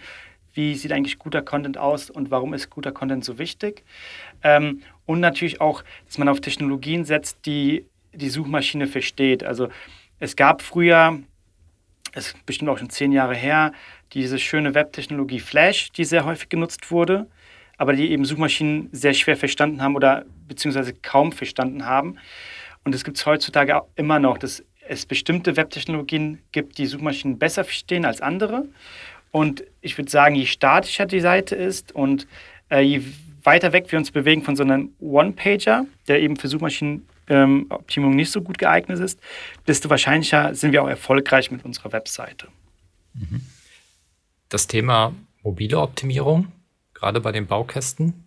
[0.54, 3.84] wie sieht eigentlich guter Content aus und warum ist guter Content so wichtig.
[4.42, 9.44] Ähm, und natürlich auch, dass man auf Technologien setzt, die die Suchmaschine versteht.
[9.44, 9.68] Also
[10.20, 11.18] es gab früher,
[12.12, 13.72] es ist bestimmt auch schon zehn Jahre her,
[14.12, 17.26] diese schöne Webtechnologie Flash, die sehr häufig genutzt wurde.
[17.76, 22.18] aber die eben Suchmaschinen sehr schwer verstanden haben oder beziehungsweise kaum verstanden haben.
[22.84, 27.38] Und es gibt es heutzutage auch immer noch, dass es bestimmte Webtechnologien gibt, die Suchmaschinen
[27.38, 28.68] besser verstehen als andere.
[29.30, 32.28] Und ich würde sagen, je statischer die Seite ist und
[32.74, 33.02] äh, je
[33.44, 38.30] weiter weg wir uns bewegen von so einem One-Pager, der eben für Suchmaschinenoptimierung ähm, nicht
[38.30, 39.20] so gut geeignet ist,
[39.66, 42.48] desto wahrscheinlicher sind wir auch erfolgreich mit unserer Webseite.
[43.14, 43.42] Mhm.
[44.48, 46.52] Das Thema mobile Optimierung,
[46.94, 48.24] gerade bei den Baukästen,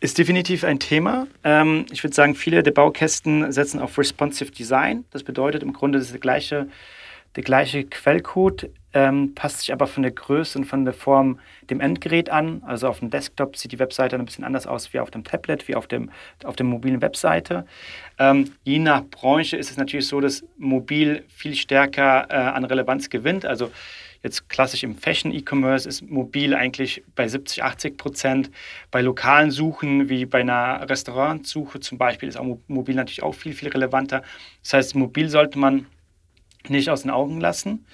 [0.00, 1.26] ist definitiv ein Thema.
[1.42, 5.04] Ähm, ich würde sagen, viele der Baukästen setzen auf Responsive Design.
[5.10, 6.68] Das bedeutet im Grunde, das ist der gleiche,
[7.34, 11.80] der gleiche Quellcode, ähm, passt sich aber von der Größe und von der Form dem
[11.80, 12.62] Endgerät an.
[12.64, 15.68] Also auf dem Desktop sieht die Webseite ein bisschen anders aus wie auf dem Tablet,
[15.68, 16.10] wie auf, dem,
[16.44, 17.66] auf der mobilen Webseite.
[18.18, 23.10] Ähm, je nach Branche ist es natürlich so, dass mobil viel stärker äh, an Relevanz
[23.10, 23.44] gewinnt.
[23.44, 23.70] Also
[24.22, 28.50] Jetzt klassisch im Fashion-E-Commerce ist mobil eigentlich bei 70, 80 Prozent.
[28.90, 33.52] Bei lokalen Suchen, wie bei einer Restaurantsuche zum Beispiel, ist auch mobil natürlich auch viel,
[33.52, 34.22] viel relevanter.
[34.62, 35.86] Das heißt, mobil sollte man
[36.66, 37.86] nicht aus den Augen lassen.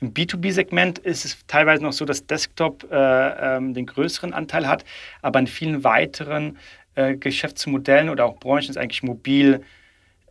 [0.00, 4.84] Im B2B-Segment ist es teilweise noch so, dass Desktop äh, ähm, den größeren Anteil hat,
[5.22, 6.58] aber in vielen weiteren
[6.94, 9.62] äh, Geschäftsmodellen oder auch Branchen ist eigentlich mobil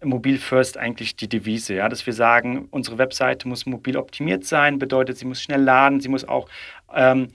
[0.03, 4.77] Mobil First eigentlich die Devise, ja, dass wir sagen, unsere Webseite muss mobil optimiert sein,
[4.77, 6.47] bedeutet, sie muss schnell laden, sie muss auch
[6.93, 7.29] ähm,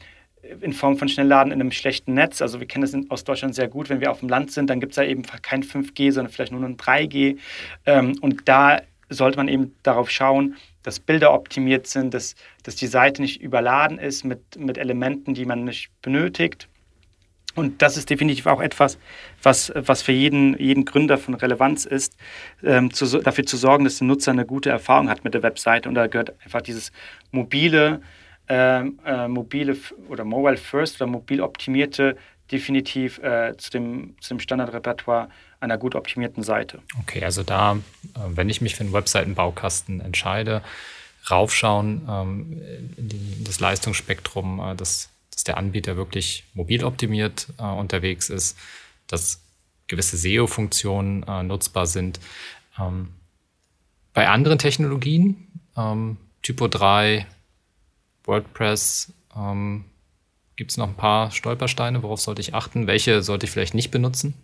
[0.60, 2.42] in Form von Schnellladen in einem schlechten Netz.
[2.42, 4.80] Also wir kennen das aus Deutschland sehr gut, wenn wir auf dem Land sind, dann
[4.80, 7.38] gibt es da eben kein 5G, sondern vielleicht nur ein 3G.
[7.86, 12.86] Ähm, und da sollte man eben darauf schauen, dass Bilder optimiert sind, dass, dass die
[12.86, 16.68] Seite nicht überladen ist mit, mit Elementen, die man nicht benötigt.
[17.54, 18.98] Und das ist definitiv auch etwas,
[19.42, 22.16] was, was für jeden, jeden Gründer von Relevanz ist,
[22.62, 25.88] ähm, zu, dafür zu sorgen, dass der Nutzer eine gute Erfahrung hat mit der Webseite.
[25.88, 26.92] Und da gehört einfach dieses
[27.30, 28.00] mobile,
[28.48, 29.76] ähm, äh, mobile
[30.08, 32.16] oder Mobile First oder mobil optimierte
[32.52, 35.28] definitiv äh, zu, dem, zu dem Standardrepertoire
[35.60, 36.80] einer gut optimierten Seite.
[37.00, 37.78] Okay, also da, äh,
[38.26, 40.62] wenn ich mich für einen Webseitenbaukasten entscheide,
[41.30, 42.62] raufschauen ähm,
[42.96, 48.56] in das Leistungsspektrum, äh, das dass der Anbieter wirklich mobil optimiert äh, unterwegs ist,
[49.08, 49.42] dass
[49.88, 52.20] gewisse SEO-Funktionen äh, nutzbar sind.
[52.78, 53.08] Ähm,
[54.14, 57.26] bei anderen Technologien, ähm, Typo 3,
[58.24, 59.84] WordPress, ähm,
[60.62, 62.86] gibt es noch ein paar Stolpersteine, worauf sollte ich achten?
[62.86, 64.34] Welche sollte ich vielleicht nicht benutzen?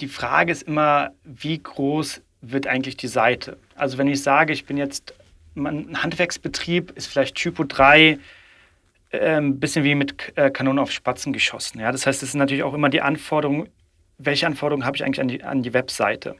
[0.00, 3.56] Die Frage ist immer, wie groß wird eigentlich die Seite?
[3.76, 5.14] Also wenn ich sage, ich bin jetzt
[5.54, 8.18] ein Handwerksbetrieb, ist vielleicht Typo 3 ein
[9.12, 11.78] ähm, bisschen wie mit äh, Kanonen auf Spatzen geschossen.
[11.78, 11.92] Ja?
[11.92, 13.68] Das heißt, es ist natürlich auch immer die Anforderung,
[14.18, 16.34] welche Anforderungen habe ich eigentlich an die, an die Webseite?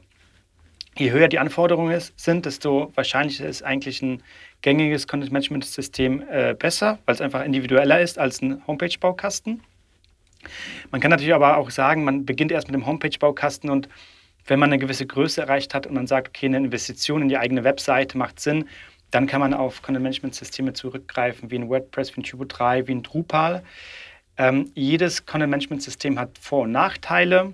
[0.97, 4.21] Je höher die Anforderungen sind, desto wahrscheinlicher ist eigentlich ein
[4.63, 9.61] gängiges Content-Management-System äh, besser, weil es einfach individueller ist als ein Homepage-Baukasten.
[10.89, 13.87] Man kann natürlich aber auch sagen, man beginnt erst mit dem Homepage-Baukasten und
[14.45, 17.37] wenn man eine gewisse Größe erreicht hat und man sagt, okay, eine Investition in die
[17.37, 18.67] eigene Webseite macht Sinn,
[19.11, 23.03] dann kann man auf Content-Management-Systeme zurückgreifen, wie ein WordPress, wie ein Typo 3, wie ein
[23.03, 23.63] Drupal.
[24.37, 27.53] Ähm, jedes Content-Management-System hat Vor- und Nachteile.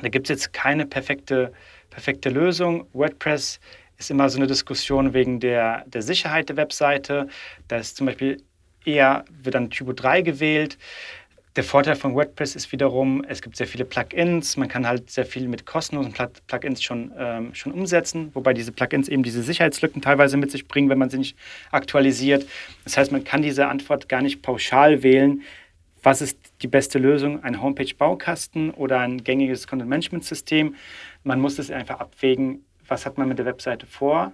[0.00, 1.52] Da gibt es jetzt keine perfekte,
[1.90, 2.86] perfekte Lösung.
[2.92, 3.58] WordPress
[4.00, 7.28] ist immer so eine Diskussion wegen der, der Sicherheit der Webseite.
[7.68, 8.42] Da ist zum Beispiel
[8.84, 10.78] eher, wird dann Typo 3 gewählt.
[11.56, 14.56] Der Vorteil von WordPress ist wiederum, es gibt sehr viele Plugins.
[14.56, 16.14] Man kann halt sehr viel mit kostenlosen
[16.46, 20.88] Plugins schon, ähm, schon umsetzen, wobei diese Plugins eben diese Sicherheitslücken teilweise mit sich bringen,
[20.88, 21.36] wenn man sie nicht
[21.70, 22.46] aktualisiert.
[22.84, 25.42] Das heißt, man kann diese Antwort gar nicht pauschal wählen.
[26.02, 27.42] Was ist die beste Lösung?
[27.42, 30.76] Ein Homepage-Baukasten oder ein gängiges Content-Management-System?
[31.24, 34.32] Man muss es einfach abwägen, was hat man mit der Webseite vor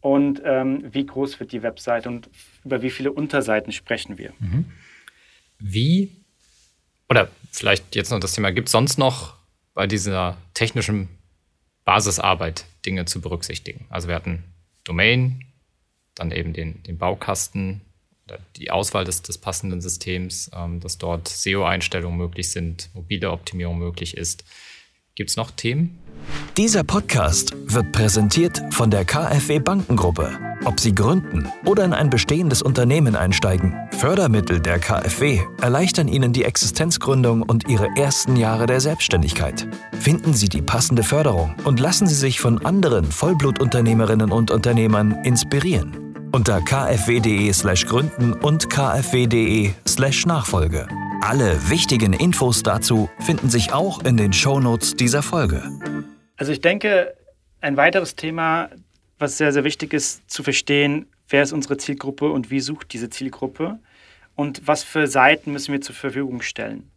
[0.00, 2.28] und ähm, wie groß wird die Webseite und
[2.64, 4.32] über wie viele Unterseiten sprechen wir.
[4.40, 4.72] Mhm.
[5.60, 6.10] Wie
[7.08, 9.34] oder vielleicht jetzt noch das Thema, gibt es sonst noch
[9.74, 11.08] bei dieser technischen
[11.84, 13.86] Basisarbeit Dinge zu berücksichtigen?
[13.90, 14.42] Also wir hatten
[14.84, 15.44] Domain,
[16.14, 17.82] dann eben den, den Baukasten,
[18.56, 24.16] die Auswahl des, des passenden Systems, ähm, dass dort SEO-Einstellungen möglich sind, mobile Optimierung möglich
[24.16, 24.44] ist.
[25.14, 25.98] Gibt es noch Themen?
[26.56, 30.38] Dieser Podcast wird präsentiert von der KfW Bankengruppe.
[30.64, 36.44] Ob Sie gründen oder in ein bestehendes Unternehmen einsteigen, Fördermittel der KfW erleichtern Ihnen die
[36.44, 39.68] Existenzgründung und Ihre ersten Jahre der Selbstständigkeit.
[40.00, 46.11] Finden Sie die passende Förderung und lassen Sie sich von anderen Vollblutunternehmerinnen und Unternehmern inspirieren.
[46.32, 50.88] Unter kfw.de/gründen und kfw.de/nachfolge.
[51.20, 55.62] Alle wichtigen Infos dazu finden sich auch in den Shownotes dieser Folge.
[56.38, 57.14] Also ich denke,
[57.60, 58.70] ein weiteres Thema,
[59.18, 63.10] was sehr, sehr wichtig ist zu verstehen, wer ist unsere Zielgruppe und wie sucht diese
[63.10, 63.78] Zielgruppe.
[64.34, 66.90] und was für Seiten müssen wir zur Verfügung stellen.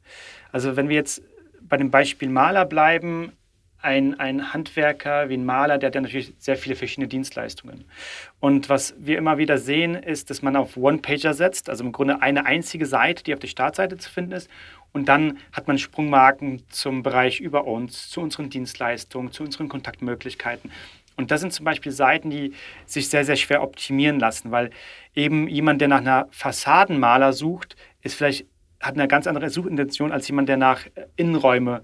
[0.54, 1.22] Also wenn wir jetzt
[1.62, 3.34] bei dem Beispiel Maler bleiben,
[3.82, 7.86] ein, ein Handwerker wie ein Maler, der hat ja natürlich sehr viele verschiedene Dienstleistungen.
[8.46, 12.22] Und was wir immer wieder sehen, ist, dass man auf One-Pager setzt, also im Grunde
[12.22, 14.52] eine einzige Seite, die auf der Startseite zu finden ist.
[14.94, 20.72] Und dann hat man Sprungmarken zum Bereich über uns, zu unseren Dienstleistungen, zu unseren Kontaktmöglichkeiten.
[21.18, 22.54] Und das sind zum Beispiel Seiten, die
[22.86, 24.70] sich sehr, sehr schwer optimieren lassen, weil
[25.16, 28.46] eben jemand, der nach einer Fassadenmaler sucht, ist vielleicht,
[28.80, 30.82] hat eine ganz andere Suchintention als jemand, der nach
[31.16, 31.84] Innenräume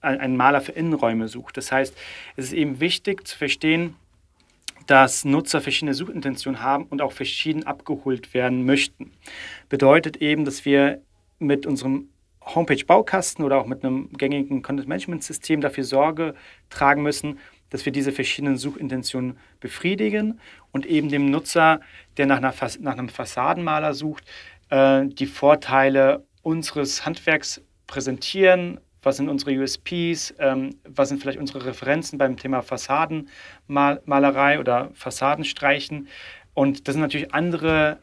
[0.00, 1.58] ein Maler für Innenräume sucht.
[1.58, 1.94] Das heißt,
[2.36, 3.96] es ist eben wichtig zu verstehen,
[4.92, 9.10] dass Nutzer verschiedene Suchintentionen haben und auch verschieden abgeholt werden möchten.
[9.70, 11.00] Bedeutet eben, dass wir
[11.38, 12.10] mit unserem
[12.42, 16.34] Homepage-Baukasten oder auch mit einem gängigen Content-Management-System dafür Sorge
[16.68, 17.38] tragen müssen,
[17.70, 20.38] dass wir diese verschiedenen Suchintentionen befriedigen
[20.72, 21.80] und eben dem Nutzer,
[22.18, 24.24] der nach, einer, nach einem Fassadenmaler sucht,
[24.68, 31.64] äh, die Vorteile unseres Handwerks präsentieren, was sind unsere USPs, ähm, was sind vielleicht unsere
[31.64, 36.08] Referenzen beim Thema Fassadenmalerei oder Fassadenstreichen.
[36.54, 37.98] Und das sind natürlich andere,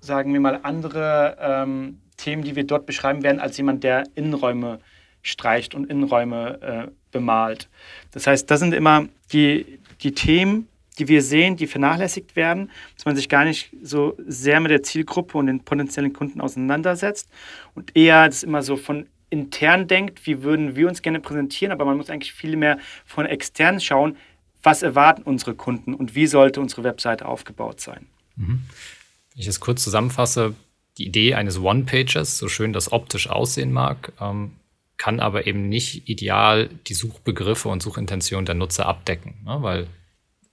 [0.00, 4.78] sagen wir mal, andere ähm, Themen, die wir dort beschreiben werden, als jemand, der Innenräume
[5.22, 7.68] streicht und Innenräume äh, bemalt.
[8.12, 13.04] Das heißt, das sind immer die, die Themen, die wir sehen, die vernachlässigt werden, dass
[13.04, 17.28] man sich gar nicht so sehr mit der Zielgruppe und den potenziellen Kunden auseinandersetzt
[17.74, 21.84] und eher das immer so von intern denkt, wie würden wir uns gerne präsentieren, aber
[21.84, 24.16] man muss eigentlich viel mehr von extern schauen,
[24.62, 28.06] was erwarten unsere Kunden und wie sollte unsere Webseite aufgebaut sein.
[28.36, 28.62] Mhm.
[29.32, 30.54] Wenn ich es kurz zusammenfasse,
[30.98, 34.52] die Idee eines One-Pagers, so schön das optisch aussehen mag, ähm,
[34.96, 39.58] kann aber eben nicht ideal die Suchbegriffe und Suchintentionen der Nutzer abdecken, ne?
[39.60, 39.88] weil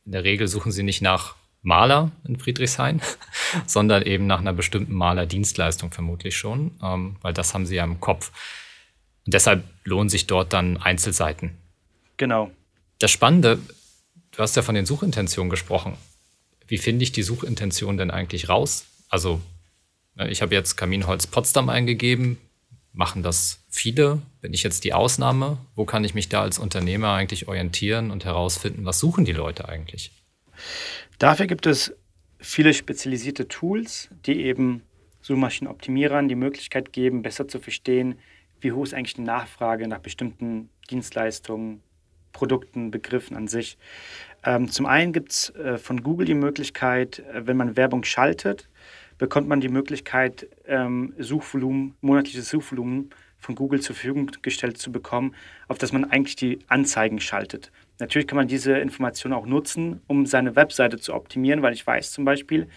[0.06, 3.02] in der Regel suchen sie nicht nach Maler in Friedrichshain,
[3.68, 8.00] sondern eben nach einer bestimmten Malerdienstleistung vermutlich schon, ähm, weil das haben sie ja im
[8.00, 8.32] Kopf.
[9.26, 11.58] Und deshalb lohnen sich dort dann Einzelseiten.
[12.18, 12.52] Genau.
[13.00, 13.60] Das Spannende,
[14.32, 15.98] du hast ja von den Suchintentionen gesprochen.
[16.68, 18.86] Wie finde ich die Suchintention denn eigentlich raus?
[19.10, 19.42] Also,
[20.16, 22.38] ne, ich habe jetzt Kaminholz Potsdam eingegeben.
[22.94, 24.22] Machen das viele?
[24.42, 25.58] Bin ich jetzt die Ausnahme?
[25.76, 29.70] Wo kann ich mich da als Unternehmer eigentlich orientieren und herausfinden, was suchen die Leute
[29.70, 30.12] eigentlich?
[31.20, 31.94] Dafür gibt es
[32.40, 34.82] viele spezialisierte Tools, die eben
[35.22, 38.16] Suchmaschinenoptimierern die Möglichkeit geben, besser zu verstehen,
[38.60, 41.82] wie hoch ist eigentlich die Nachfrage nach bestimmten Dienstleistungen,
[42.32, 43.78] Produkten, Begriffen an sich.
[44.44, 48.70] Ähm, zum einen gibt es äh, von Google die Möglichkeit, äh, wenn man Werbung schaltet,
[49.18, 55.36] bekommt man die Möglichkeit, ähm, Suchvolumen, monatliches Suchvolumen von Google zur Verfügung gestellt zu bekommen,
[55.68, 57.72] auf das man eigentlich die Anzeigen schaltet.
[58.02, 62.12] Natürlich kann man diese Information auch nutzen, um seine Webseite zu optimieren, weil ich weiß
[62.12, 62.68] zum Beispiel,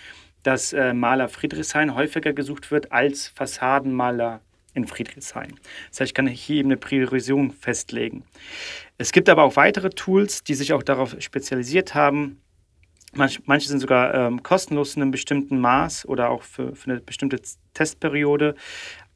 [0.42, 4.42] dass äh, Maler Friedrichshain häufiger gesucht wird als Fassadenmaler
[4.74, 5.54] in Friedrichshain.
[5.88, 8.24] Das heißt, ich kann hier eben eine Priorisierung festlegen.
[8.98, 12.42] Es gibt aber auch weitere Tools, die sich auch darauf spezialisiert haben.
[13.14, 17.00] Manch, manche sind sogar ähm, kostenlos in einem bestimmten Maß oder auch für, für, eine
[17.00, 17.40] bestimmte
[17.72, 18.56] Testperiode.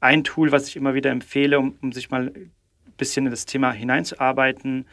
[0.00, 2.52] Ein Tool, was ich immer wieder empfehle, um, um sich mal ein
[2.96, 4.86] bisschen in das Thema hineinzuarbeiten,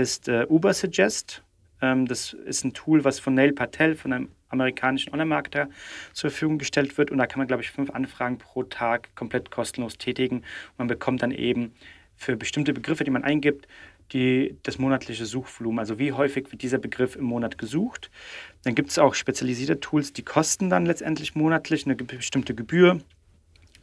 [0.00, 1.42] ist äh, Ubersuggest.
[1.80, 5.68] Ähm, das ist ein Tool, was von Neil Patel, von einem amerikanischen Online-Marketer
[6.12, 7.10] zur Verfügung gestellt wird.
[7.10, 10.36] Und da kann man, glaube ich, fünf Anfragen pro Tag komplett kostenlos tätigen.
[10.36, 11.74] Und man bekommt dann eben
[12.16, 13.66] für bestimmte Begriffe, die man eingibt,
[14.12, 15.80] die, das monatliche Suchvolumen.
[15.80, 18.10] Also wie häufig wird dieser Begriff im Monat gesucht.
[18.62, 23.00] Dann gibt es auch spezialisierte Tools, die kosten dann letztendlich monatlich eine bestimmte Gebühr.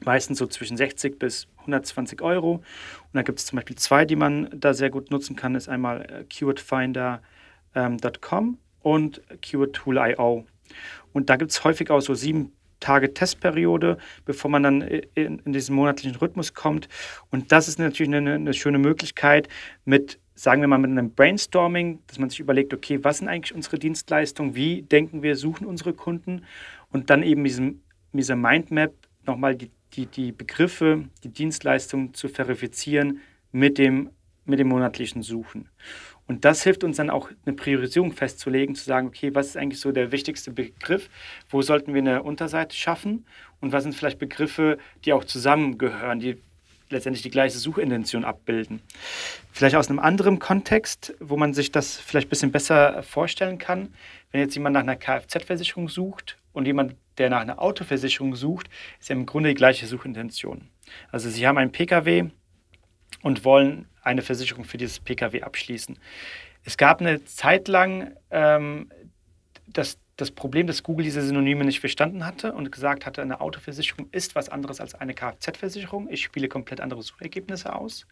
[0.05, 2.55] Meistens so zwischen 60 bis 120 Euro.
[2.55, 2.63] Und
[3.13, 5.55] da gibt es zum Beispiel zwei, die man da sehr gut nutzen kann.
[5.55, 7.17] Ist einmal äh, keywordfinder.com
[7.75, 10.45] ähm, und keywordtool.io.
[11.13, 15.53] Und da gibt es häufig auch so sieben Tage Testperiode, bevor man dann in, in,
[15.53, 16.89] diesen monatlichen Rhythmus kommt.
[17.31, 19.47] Und das ist natürlich eine, eine, schöne Möglichkeit
[19.85, 23.55] mit, sagen wir mal, mit einem Brainstorming, dass man sich überlegt, okay, was sind eigentlich
[23.55, 26.43] unsere Dienstleistungen, wie denken wir, suchen unsere Kunden
[26.91, 28.91] und dann eben diesem, dieser Mindmap
[29.25, 34.09] nochmal die, die, die Begriffe, die Dienstleistungen zu verifizieren mit dem,
[34.45, 35.69] mit dem monatlichen Suchen.
[36.25, 39.81] Und das hilft uns dann auch, eine Priorisierung festzulegen, zu sagen, okay, was ist eigentlich
[39.81, 41.09] so der wichtigste Begriff?
[41.49, 43.25] Wo sollten wir eine Unterseite schaffen?
[43.59, 46.41] Und was sind vielleicht Begriffe, die auch zusammengehören, die
[46.89, 48.81] letztendlich die gleiche Suchintention abbilden?
[49.51, 53.93] Vielleicht aus einem anderen Kontext, wo man sich das vielleicht ein bisschen besser vorstellen kann.
[54.31, 59.09] Wenn jetzt jemand nach einer Kfz-Versicherung sucht und jemand, der nach einer Autoversicherung sucht, ist
[59.09, 60.69] ja im Grunde die gleiche Suchintention.
[61.11, 62.29] Also Sie haben einen Pkw
[63.21, 65.97] und wollen eine Versicherung für dieses Pkw abschließen.
[66.63, 68.89] Es gab eine Zeit lang, ähm,
[69.67, 74.07] dass das Problem, dass Google diese Synonyme nicht verstanden hatte und gesagt hatte, eine Autoversicherung
[74.11, 76.07] ist was anderes als eine Kfz-Versicherung.
[76.09, 78.05] Ich spiele komplett andere Suchergebnisse aus.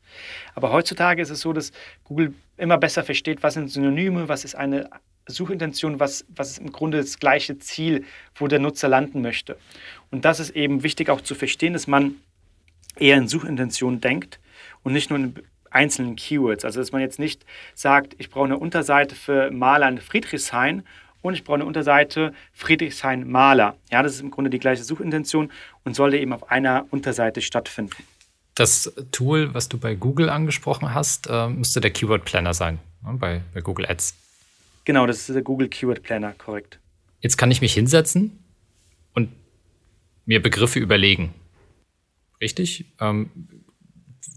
[0.55, 1.71] Aber heutzutage ist es so, dass
[2.03, 4.89] Google immer besser versteht, was sind Synonyme, was ist eine
[5.31, 9.57] Suchintention, was, was ist im Grunde das gleiche Ziel, wo der Nutzer landen möchte.
[10.11, 12.15] Und das ist eben wichtig auch zu verstehen, dass man
[12.97, 14.39] eher in Suchintention denkt
[14.83, 15.35] und nicht nur in
[15.69, 16.65] einzelnen Keywords.
[16.65, 20.83] Also dass man jetzt nicht sagt, ich brauche eine Unterseite für Maler in Friedrichshain
[21.21, 23.75] und ich brauche eine Unterseite Friedrichshain Maler.
[23.91, 25.51] Ja, das ist im Grunde die gleiche Suchintention
[25.83, 28.03] und sollte eben auf einer Unterseite stattfinden.
[28.55, 33.13] Das Tool, was du bei Google angesprochen hast, äh, müsste der Keyword Planner sein, ne,
[33.13, 34.13] bei, bei Google Ads.
[34.85, 36.79] Genau, das ist der Google Keyword Planner, korrekt.
[37.19, 38.39] Jetzt kann ich mich hinsetzen
[39.13, 39.29] und
[40.25, 41.33] mir Begriffe überlegen.
[42.41, 42.85] Richtig?
[42.99, 43.29] Ähm,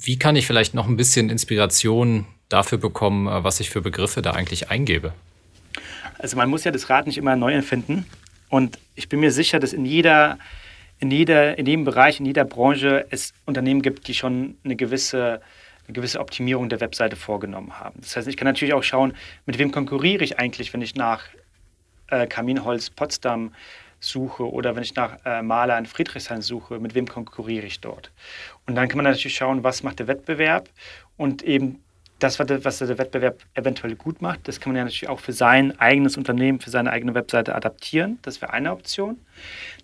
[0.00, 4.22] wie kann ich vielleicht noch ein bisschen Inspiration dafür bekommen, äh, was ich für Begriffe
[4.22, 5.14] da eigentlich eingebe?
[6.18, 8.06] Also man muss ja das Rad nicht immer neu erfinden.
[8.50, 10.38] Und ich bin mir sicher, dass in jeder,
[10.98, 15.40] in jeder, in jedem Bereich, in jeder Branche es Unternehmen gibt, die schon eine gewisse,
[15.86, 18.00] eine gewisse Optimierung der Webseite vorgenommen haben.
[18.00, 19.14] Das heißt, ich kann natürlich auch schauen,
[19.46, 21.24] mit wem konkurriere ich eigentlich, wenn ich nach
[22.08, 23.54] äh, Kaminholz Potsdam
[24.00, 28.10] suche oder wenn ich nach äh, Maler in Friedrichshain suche, mit wem konkurriere ich dort?
[28.66, 30.68] Und dann kann man natürlich schauen, was macht der Wettbewerb
[31.16, 31.80] und eben
[32.18, 35.78] das, was der Wettbewerb eventuell gut macht, das kann man ja natürlich auch für sein
[35.78, 38.18] eigenes Unternehmen, für seine eigene Webseite adaptieren.
[38.22, 39.18] Das wäre eine Option.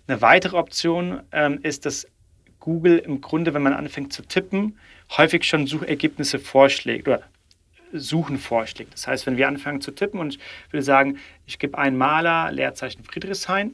[0.07, 2.07] Eine weitere Option ähm, ist, dass
[2.61, 4.79] Google im Grunde, wenn man anfängt zu tippen,
[5.17, 7.23] häufig schon Suchergebnisse vorschlägt oder
[7.91, 8.93] Suchen vorschlägt.
[8.93, 12.51] Das heißt, wenn wir anfangen zu tippen und ich würde sagen, ich gebe einen Maler,
[12.51, 13.73] Leerzeichen Friedrichshain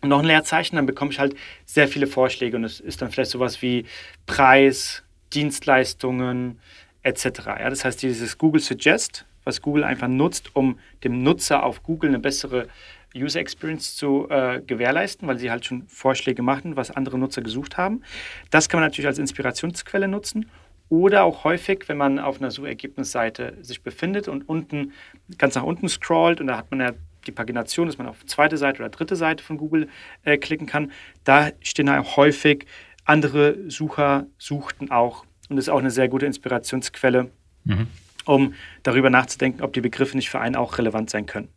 [0.00, 3.10] und noch ein Leerzeichen, dann bekomme ich halt sehr viele Vorschläge und es ist dann
[3.10, 3.84] vielleicht sowas wie
[4.24, 5.02] Preis,
[5.34, 6.58] Dienstleistungen,
[7.02, 7.24] etc.
[7.46, 12.10] Ja, das heißt, dieses Google Suggest, was Google einfach nutzt, um dem Nutzer auf Google
[12.10, 12.68] eine bessere
[13.16, 17.76] User Experience zu äh, gewährleisten, weil sie halt schon Vorschläge machen, was andere Nutzer gesucht
[17.76, 18.02] haben.
[18.50, 20.50] Das kann man natürlich als Inspirationsquelle nutzen.
[20.90, 24.92] Oder auch häufig, wenn man auf einer Suchergebnisseite sich befindet und unten
[25.36, 26.92] ganz nach unten scrollt und da hat man ja
[27.26, 29.88] die Pagination, dass man auf zweite Seite oder dritte Seite von Google
[30.24, 30.92] äh, klicken kann.
[31.24, 32.66] Da stehen auch häufig
[33.04, 37.30] andere Sucher suchten auch und ist auch eine sehr gute Inspirationsquelle,
[37.64, 37.86] mhm.
[38.24, 41.48] um darüber nachzudenken, ob die Begriffe nicht für einen auch relevant sein können.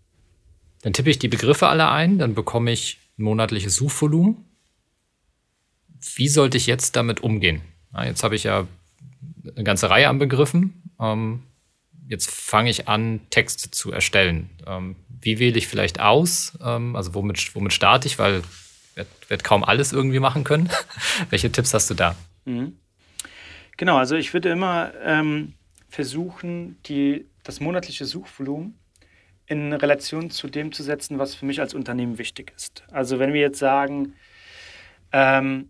[0.82, 4.46] Dann tippe ich die Begriffe alle ein, dann bekomme ich ein monatliches Suchvolumen.
[6.16, 7.62] Wie sollte ich jetzt damit umgehen?
[8.04, 8.68] Jetzt habe ich ja
[9.56, 10.92] eine ganze Reihe an Begriffen.
[11.00, 11.44] Ähm,
[12.08, 14.50] jetzt fange ich an, Texte zu erstellen.
[14.66, 16.58] Ähm, wie wähle ich vielleicht aus?
[16.64, 18.18] Ähm, also womit, womit starte ich?
[18.18, 18.42] Weil
[18.96, 20.70] ich werde kaum alles irgendwie machen können.
[21.30, 22.16] Welche Tipps hast du da?
[22.46, 22.78] Mhm.
[23.78, 24.92] Genau, also ich würde immer
[25.90, 28.76] versuchen, die, das monatliche Suchvolumen
[29.52, 32.86] in Relation zu dem zu setzen, was für mich als Unternehmen wichtig ist.
[32.90, 34.14] Also wenn wir jetzt sagen,
[35.12, 35.68] ähm,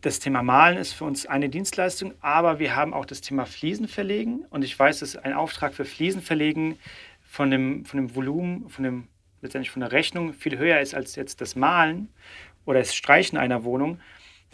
[0.00, 3.86] das Thema Malen ist für uns eine Dienstleistung, aber wir haben auch das Thema Fliesen
[3.86, 6.76] verlegen und ich weiß, dass ein Auftrag für Fliesen verlegen
[7.22, 9.08] von dem, von dem Volumen, von dem,
[9.42, 12.08] letztendlich von der Rechnung viel höher ist als jetzt das Malen
[12.64, 14.00] oder das Streichen einer Wohnung,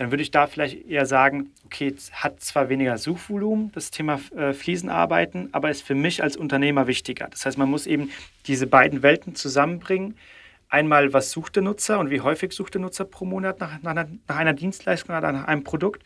[0.03, 4.19] dann würde ich da vielleicht eher sagen, okay, es hat zwar weniger Suchvolumen, das Thema
[4.37, 7.29] äh, Fliesenarbeiten, aber ist für mich als Unternehmer wichtiger.
[7.29, 8.11] Das heißt, man muss eben
[8.49, 10.17] diese beiden Welten zusammenbringen.
[10.69, 13.95] Einmal, was sucht der Nutzer und wie häufig sucht der Nutzer pro Monat nach, nach,
[13.95, 16.03] nach einer Dienstleistung oder nach einem Produkt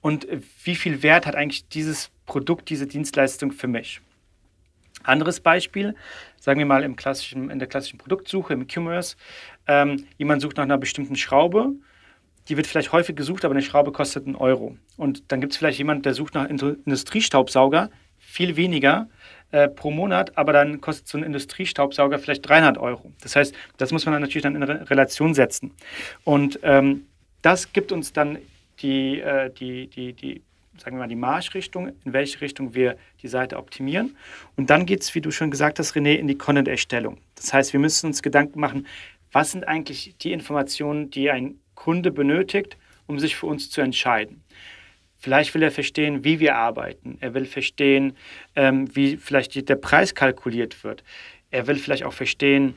[0.00, 0.26] und
[0.64, 4.00] wie viel Wert hat eigentlich dieses Produkt, diese Dienstleistung für mich.
[5.04, 5.94] Anderes Beispiel,
[6.40, 9.16] sagen wir mal im klassischen, in der klassischen Produktsuche, im E-Commerce,
[9.68, 11.76] ähm, jemand sucht nach einer bestimmten Schraube
[12.48, 14.76] die wird vielleicht häufig gesucht, aber eine Schraube kostet einen Euro.
[14.96, 19.08] Und dann gibt es vielleicht jemanden, der sucht nach Industriestaubsauger, viel weniger
[19.50, 23.12] äh, pro Monat, aber dann kostet so ein Industriestaubsauger vielleicht 300 Euro.
[23.20, 25.72] Das heißt, das muss man dann natürlich dann in Re Relation setzen.
[26.24, 27.06] Und ähm,
[27.42, 28.38] das gibt uns dann
[28.80, 30.42] die, äh, die, die, die,
[30.78, 34.16] sagen wir mal, die Marschrichtung, in welche Richtung wir die Seite optimieren.
[34.56, 37.18] Und dann geht es, wie du schon gesagt hast, René, in die Content-Erstellung.
[37.34, 38.86] Das heißt, wir müssen uns Gedanken machen,
[39.32, 42.76] was sind eigentlich die Informationen, die ein Kunde benötigt,
[43.06, 44.42] um sich für uns zu entscheiden.
[45.16, 47.16] Vielleicht will er verstehen, wie wir arbeiten.
[47.20, 48.16] Er will verstehen,
[48.56, 51.04] ähm, wie vielleicht der Preis kalkuliert wird.
[51.52, 52.74] Er will vielleicht auch verstehen,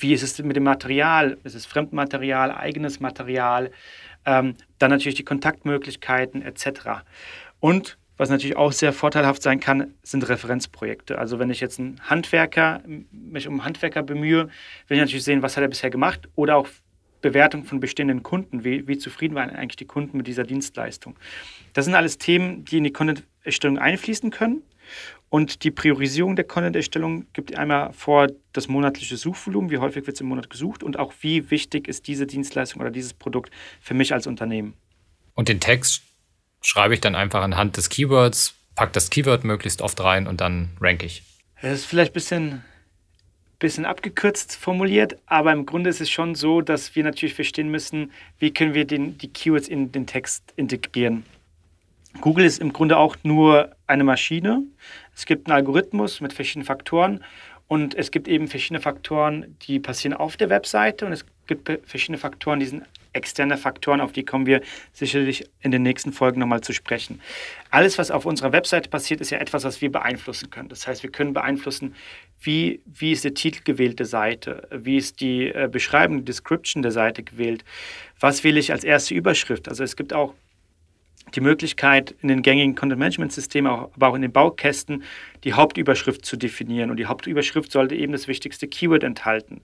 [0.00, 1.38] wie ist es mit dem Material?
[1.44, 3.70] Ist es Fremdmaterial, eigenes Material?
[4.26, 7.04] Ähm, dann natürlich die Kontaktmöglichkeiten etc.
[7.60, 11.18] Und was natürlich auch sehr vorteilhaft sein kann, sind Referenzprojekte.
[11.18, 14.48] Also wenn ich jetzt einen Handwerker, mich um einen Handwerker bemühe,
[14.88, 16.66] will ich natürlich sehen, was hat er bisher gemacht oder auch
[17.20, 18.64] Bewertung von bestehenden Kunden.
[18.64, 21.16] Wie, wie, zufrieden waren eigentlich die Kunden mit dieser Dienstleistung?
[21.72, 24.62] Das sind alles Themen, die in die Content-Erstellung einfließen können.
[25.30, 30.20] Und die Priorisierung der Content-Erstellung gibt einmal vor das monatliche Suchvolumen, wie häufig wird es
[30.20, 34.14] im Monat gesucht und auch wie wichtig ist diese Dienstleistung oder dieses Produkt für mich
[34.14, 34.74] als Unternehmen.
[35.34, 36.02] Und den Text
[36.62, 40.70] schreibe ich dann einfach anhand des Keywords, pack das Keyword möglichst oft rein und dann
[40.80, 41.22] rank ich.
[41.60, 42.64] Das ist vielleicht ein bisschen,
[43.58, 48.12] bisschen abgekürzt formuliert, aber im Grunde ist es schon so, dass wir natürlich verstehen müssen,
[48.38, 51.24] wie können wir den, die Keywords in den Text integrieren.
[52.20, 54.62] Google ist im Grunde auch nur eine Maschine.
[55.14, 57.24] Es gibt einen Algorithmus mit verschiedenen Faktoren
[57.66, 62.18] und es gibt eben verschiedene Faktoren, die passieren auf der Webseite und es gibt verschiedene
[62.18, 66.60] Faktoren, die sind externe Faktoren, auf die kommen wir sicherlich in den nächsten Folgen nochmal
[66.60, 67.20] zu sprechen.
[67.70, 70.68] Alles, was auf unserer Webseite passiert, ist ja etwas, was wir beeinflussen können.
[70.68, 71.94] Das heißt, wir können beeinflussen,
[72.40, 76.82] wie, wie ist der Titel gewählt der Seite, wie ist die äh, Beschreibung, die Description
[76.82, 77.64] der Seite gewählt,
[78.20, 79.68] was wähle ich als erste Überschrift.
[79.68, 80.34] Also es gibt auch
[81.34, 85.02] die Möglichkeit, in den gängigen Content-Management-Systemen, aber auch in den Baukästen,
[85.44, 86.90] die Hauptüberschrift zu definieren.
[86.90, 89.60] Und die Hauptüberschrift sollte eben das wichtigste Keyword enthalten.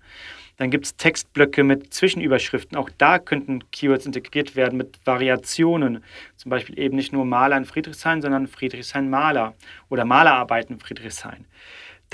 [0.57, 2.77] Dann gibt es Textblöcke mit Zwischenüberschriften.
[2.77, 6.05] Auch da könnten Keywords integriert werden mit Variationen.
[6.37, 9.55] Zum Beispiel eben nicht nur Maler in Friedrichshain, sondern Friedrichshain-Maler
[9.89, 11.47] oder Malerarbeiten in Friedrichshain.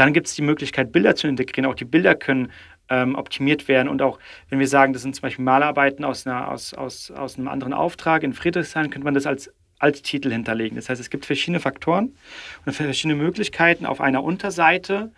[0.00, 1.70] Dann gibt es die Möglichkeit, Bilder zu integrieren.
[1.70, 2.50] Auch die Bilder können
[2.88, 3.86] ähm, optimiert werden.
[3.86, 7.36] Und auch wenn wir sagen, das sind zum Beispiel Malarbeiten aus, einer, aus, aus, aus
[7.36, 10.76] einem anderen Auftrag in Friedrichshain, könnte man das als Alttitel hinterlegen.
[10.76, 12.14] Das heißt, es gibt verschiedene Faktoren
[12.64, 15.12] und verschiedene Möglichkeiten auf einer Unterseite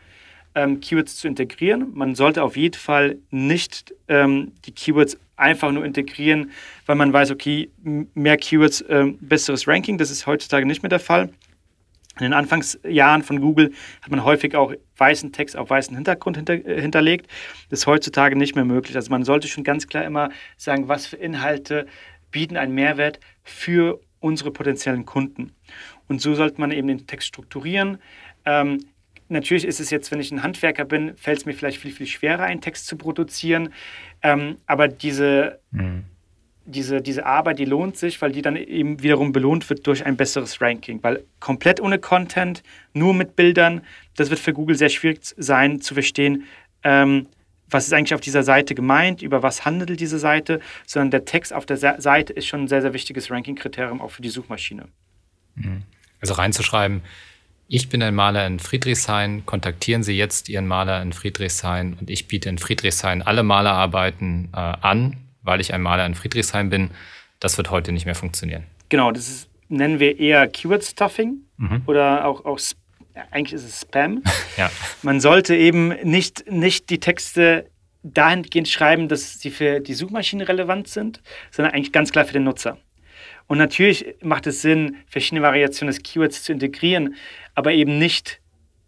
[0.57, 1.93] ähm, Keywords zu integrieren.
[1.95, 6.51] Man sollte auf jeden Fall nicht ähm, die Keywords einfach nur integrieren,
[6.87, 7.71] weil man weiß, okay,
[8.15, 9.97] mehr Keywords, ähm, besseres Ranking.
[9.97, 11.31] Das ist heutzutage nicht mehr der Fall.
[12.19, 16.55] In den Anfangsjahren von Google hat man häufig auch weißen Text auf weißen Hintergrund hinter,
[16.55, 17.27] äh, hinterlegt.
[17.71, 18.97] Das ist heutzutage nicht mehr möglich.
[18.97, 21.87] Also man sollte schon ganz klar immer sagen, was für Inhalte
[22.31, 25.53] bieten einen Mehrwert für unsere potenziellen Kunden.
[26.09, 27.99] Und so sollte man eben den Text strukturieren.
[28.45, 28.79] Ähm,
[29.33, 32.07] Natürlich ist es jetzt, wenn ich ein Handwerker bin, fällt es mir vielleicht viel, viel
[32.07, 33.73] schwerer, einen Text zu produzieren.
[34.23, 36.05] Ähm, aber diese, mhm.
[36.65, 40.17] Diese, diese Arbeit, die lohnt sich, weil die dann eben wiederum belohnt wird durch ein
[40.17, 41.03] besseres Ranking.
[41.03, 43.83] Weil komplett ohne Content, nur mit Bildern,
[44.17, 46.45] das wird für Google sehr schwierig sein zu verstehen,
[46.85, 47.27] ähm,
[47.69, 51.53] was ist eigentlich auf dieser Seite gemeint, über was handelt diese Seite, sondern der Text
[51.53, 54.89] auf der Seite ist schon ein sehr, sehr wichtiges Ranking-Kriterium auch für die Suchmaschine.
[55.55, 55.83] Mhm.
[56.21, 57.03] Also reinzuschreiben,
[57.69, 62.29] ich bin ein Maler in Friedrichshain, kontaktieren Sie jetzt Ihren Maler in Friedrichshain und ich
[62.29, 66.91] biete in Friedrichshain alle Malerarbeiten äh, an, weil ich ein Maler in Friedrichshain bin.
[67.41, 68.65] Das wird heute nicht mehr funktionieren.
[68.89, 71.83] Genau, das ist, nennen wir eher Keyword-Stuffing mhm.
[71.87, 72.59] oder auch, auch
[73.31, 74.23] eigentlich ist es Spam.
[74.57, 74.71] ja.
[75.03, 77.71] Man sollte eben nicht, nicht die Texte
[78.03, 82.45] dahingehend schreiben, dass sie für die Suchmaschine relevant sind, sondern eigentlich ganz klar für den
[82.45, 82.79] Nutzer.
[83.47, 87.17] Und natürlich macht es Sinn, verschiedene Variationen des Keywords zu integrieren,
[87.55, 88.41] aber eben nicht,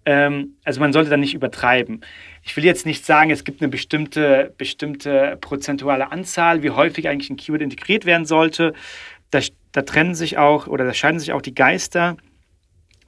[0.07, 2.01] ähm, also man sollte da nicht übertreiben.
[2.43, 7.31] Ich will jetzt nicht sagen, es gibt eine bestimmte, bestimmte prozentuale Anzahl, wie häufig eigentlich
[7.31, 8.75] ein Keyword integriert werden sollte.
[9.31, 9.41] Da,
[9.73, 12.17] da trennen sich auch oder da scheiden sich auch die Geister.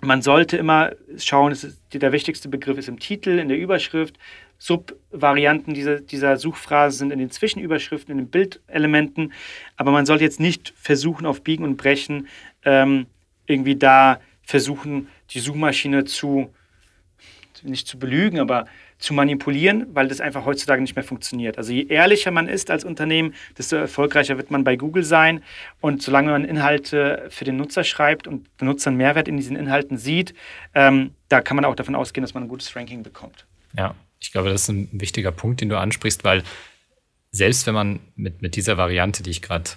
[0.01, 4.19] Man sollte immer schauen, ist, der wichtigste Begriff ist im Titel, in der Überschrift.
[4.59, 9.33] Subvarianten dieser, dieser Suchphrase sind in den Zwischenüberschriften, in den Bildelementen.
[9.77, 12.29] Aber man sollte jetzt nicht versuchen, auf Biegen und Brechen
[12.65, 13.07] ähm,
[13.47, 16.55] irgendwie da versuchen, die Suchmaschine zu,
[17.71, 18.67] nicht zu belügen, aber
[18.99, 21.59] zu manipulieren, weil das einfach heutzutage nicht mehr funktioniert.
[21.59, 25.43] Also je ehrlicher man ist als Unternehmen, desto erfolgreicher wird man bei Google sein.
[25.81, 29.57] Und solange man Inhalte für den Nutzer schreibt und der Nutzer einen Mehrwert in diesen
[29.57, 30.35] Inhalten sieht,
[30.75, 33.47] ähm, da kann man auch davon ausgehen, dass man ein gutes Ranking bekommt.
[33.77, 36.43] Ja, ich glaube, das ist ein wichtiger Punkt, den du ansprichst, weil
[37.31, 39.71] selbst wenn man mit, mit dieser Variante, die ich gerade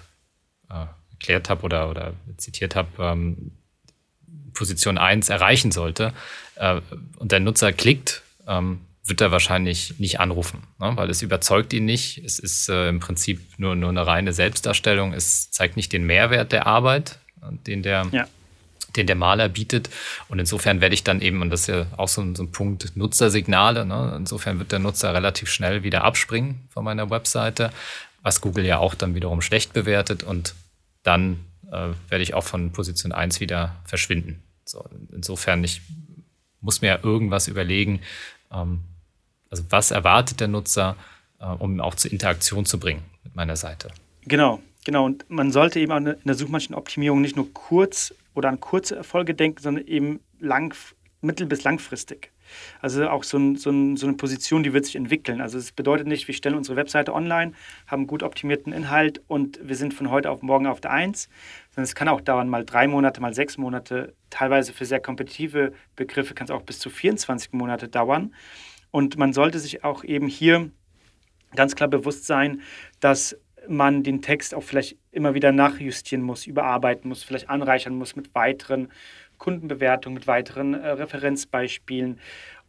[0.70, 3.52] äh, erklärt habe oder, oder zitiert habe, ähm,
[4.52, 6.12] Position 1 erreichen sollte
[6.56, 6.80] äh,
[7.16, 10.92] und der Nutzer klickt, ähm, wird er wahrscheinlich nicht anrufen, ne?
[10.94, 12.18] weil es überzeugt ihn nicht.
[12.24, 15.12] Es ist äh, im Prinzip nur, nur eine reine Selbstdarstellung.
[15.12, 17.18] Es zeigt nicht den Mehrwert der Arbeit,
[17.66, 18.28] den der, ja.
[18.96, 19.90] den der Maler bietet.
[20.28, 22.96] Und insofern werde ich dann eben, und das ist ja auch so, so ein Punkt,
[22.96, 23.84] Nutzersignale.
[23.84, 24.14] Ne?
[24.16, 27.72] Insofern wird der Nutzer relativ schnell wieder abspringen von meiner Webseite,
[28.22, 30.22] was Google ja auch dann wiederum schlecht bewertet.
[30.22, 30.54] Und
[31.02, 31.40] dann
[31.70, 34.42] äh, werde ich auch von Position 1 wieder verschwinden.
[34.64, 35.80] So, insofern, ich
[36.60, 38.00] muss mir irgendwas überlegen,
[38.52, 38.80] ähm,
[39.50, 40.96] also was erwartet der Nutzer,
[41.40, 43.88] äh, um auch zur Interaktion zu bringen mit meiner Seite.
[44.22, 45.06] Genau, genau.
[45.06, 49.60] Und man sollte eben in der Suchmaschinenoptimierung nicht nur kurz oder an kurze Erfolge denken,
[49.60, 50.74] sondern eben lang,
[51.20, 52.30] mittel- bis langfristig.
[52.80, 55.40] Also auch so, ein, so, ein, so eine Position, die wird sich entwickeln.
[55.40, 57.52] Also es bedeutet nicht, wir stellen unsere Webseite online,
[57.86, 61.28] haben gut optimierten Inhalt und wir sind von heute auf morgen auf der Eins,
[61.70, 64.14] sondern es kann auch dauern, mal drei Monate, mal sechs Monate.
[64.30, 68.34] Teilweise für sehr kompetitive Begriffe kann es auch bis zu 24 Monate dauern.
[68.90, 70.70] Und man sollte sich auch eben hier
[71.54, 72.60] ganz klar bewusst sein,
[73.00, 73.36] dass
[73.68, 78.34] man den Text auch vielleicht immer wieder nachjustieren muss, überarbeiten muss, vielleicht anreichern muss mit
[78.34, 78.88] weiteren
[79.40, 82.20] Kundenbewertungen, mit weiteren äh, Referenzbeispielen.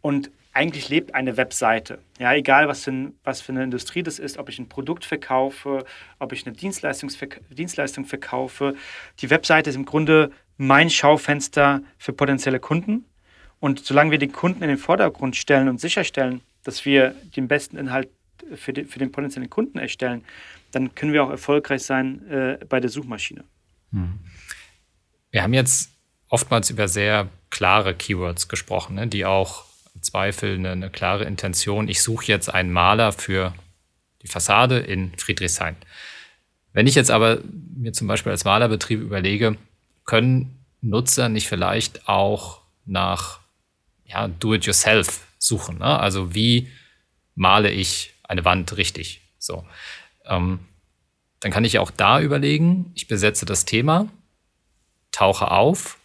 [0.02, 2.00] Und eigentlich lebt eine Webseite.
[2.20, 5.86] Ja, egal was für, was für eine Industrie das ist, ob ich ein Produkt verkaufe,
[6.20, 7.10] ob ich eine Dienstleistung,
[7.52, 8.76] Dienstleistung verkaufe.
[9.20, 13.06] Die Webseite ist im Grunde mein Schaufenster für potenzielle Kunden.
[13.60, 17.78] Und solange wir den Kunden in den Vordergrund stellen und sicherstellen, dass wir den besten
[17.78, 18.10] Inhalt
[18.56, 20.24] für, die, für den potenziellen Kunden erstellen,
[20.72, 23.44] dann können wir auch erfolgreich sein äh, bei der Suchmaschine.
[23.92, 24.20] Hm.
[25.30, 25.91] Wir haben jetzt
[26.32, 31.88] oftmals über sehr klare Keywords gesprochen, ne, die auch im Zweifel eine, eine klare Intention,
[31.88, 33.54] ich suche jetzt einen Maler für
[34.24, 35.76] die Fassade in Friedrichshain.
[36.74, 37.40] Wenn ich jetzt aber
[37.76, 39.58] mir zum Beispiel als Malerbetrieb überlege,
[40.06, 43.40] können Nutzer nicht vielleicht auch nach
[44.06, 45.80] ja, Do-it-yourself suchen?
[45.80, 46.00] Ne?
[46.00, 46.70] Also wie
[47.36, 49.22] male ich eine Wand richtig?
[49.38, 49.66] So.
[50.26, 50.60] Ähm,
[51.42, 54.08] dann kann ich auch da überlegen, ich besetze das Thema,
[55.12, 55.98] tauche auf,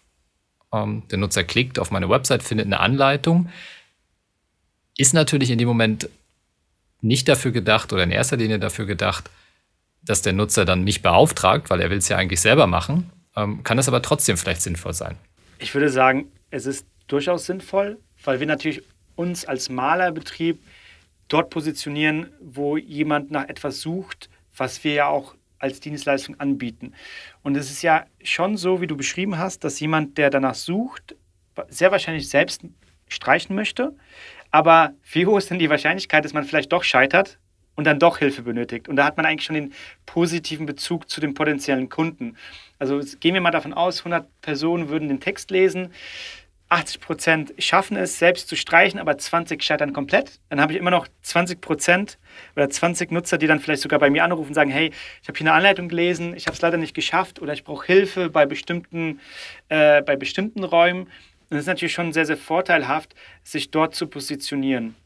[0.85, 3.49] der Nutzer klickt auf meine Website, findet eine Anleitung,
[4.97, 6.09] ist natürlich in dem Moment
[7.01, 9.31] nicht dafür gedacht oder in erster Linie dafür gedacht,
[10.03, 13.62] dass der Nutzer dann mich beauftragt, weil er will es ja eigentlich selber machen, ähm,
[13.62, 15.16] kann es aber trotzdem vielleicht sinnvoll sein.
[15.59, 18.83] Ich würde sagen, es ist durchaus sinnvoll, weil wir natürlich
[19.14, 20.59] uns als Malerbetrieb
[21.29, 26.93] dort positionieren, wo jemand nach etwas sucht, was wir ja auch als Dienstleistung anbieten.
[27.43, 31.17] Und es ist ja schon so, wie du beschrieben hast, dass jemand, der danach sucht,
[31.69, 32.63] sehr wahrscheinlich selbst
[33.09, 33.95] streichen möchte.
[34.51, 37.39] Aber wie hoch ist denn die Wahrscheinlichkeit, dass man vielleicht doch scheitert
[37.75, 38.89] und dann doch Hilfe benötigt?
[38.89, 39.73] Und da hat man eigentlich schon den
[40.05, 42.37] positiven Bezug zu dem potenziellen Kunden.
[42.79, 45.93] Also gehen wir mal davon aus, 100 Personen würden den Text lesen.
[46.69, 50.41] 80 Prozent schaffen es, selbst zu streichen, aber 20 scheitern komplett.
[50.49, 52.19] Dann habe ich immer noch 20 Prozent
[52.57, 54.93] oder 20 Nutzer, die dann vielleicht sogar bei mir anrufen und sagen, hey,
[55.23, 57.87] ich habe hier eine Anleitung gelesen, ich habe es leider nicht geschafft oder ich brauche
[57.87, 59.21] Hilfe bei bestimmten,
[59.69, 61.03] äh, bei bestimmten Räumen.
[61.49, 63.14] Und es ist natürlich schon sehr, sehr vorteilhaft,
[63.45, 64.97] sich dort zu positionieren.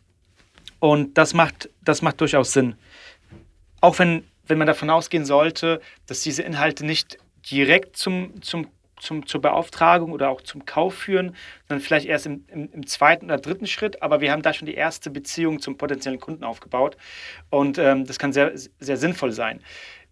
[0.78, 2.74] Und das macht, das macht durchaus Sinn.
[3.82, 7.18] Auch wenn, wenn man davon ausgehen sollte, dass diese Inhalte nicht
[7.50, 8.68] direkt zum, zum
[9.01, 11.34] zum, zur Beauftragung oder auch zum Kauf führen,
[11.68, 14.03] sondern vielleicht erst im, im, im, zweiten oder dritten Schritt.
[14.03, 16.96] Aber wir haben da schon die erste Beziehung zum potenziellen Kunden aufgebaut
[17.51, 19.61] und ähm, das kann sehr, sehr sinnvoll sein.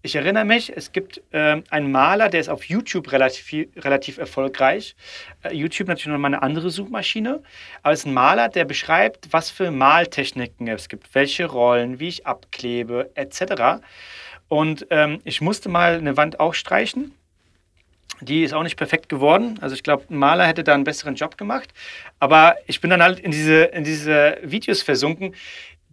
[0.01, 4.95] Ich erinnere mich, es gibt äh, einen Maler, der ist auf YouTube relativ, relativ erfolgreich.
[5.43, 7.43] Äh, YouTube natürlich nochmal eine andere Suchmaschine,
[7.83, 12.09] aber es ist ein Maler, der beschreibt, was für Maltechniken es gibt, welche Rollen, wie
[12.09, 13.83] ich abklebe, etc.
[14.47, 17.13] Und ähm, ich musste mal eine Wand auch streichen
[18.21, 19.59] die ist auch nicht perfekt geworden.
[19.61, 21.71] Also ich glaube, ein Maler hätte da einen besseren Job gemacht.
[22.19, 25.35] Aber ich bin dann halt in diese, in diese Videos versunken,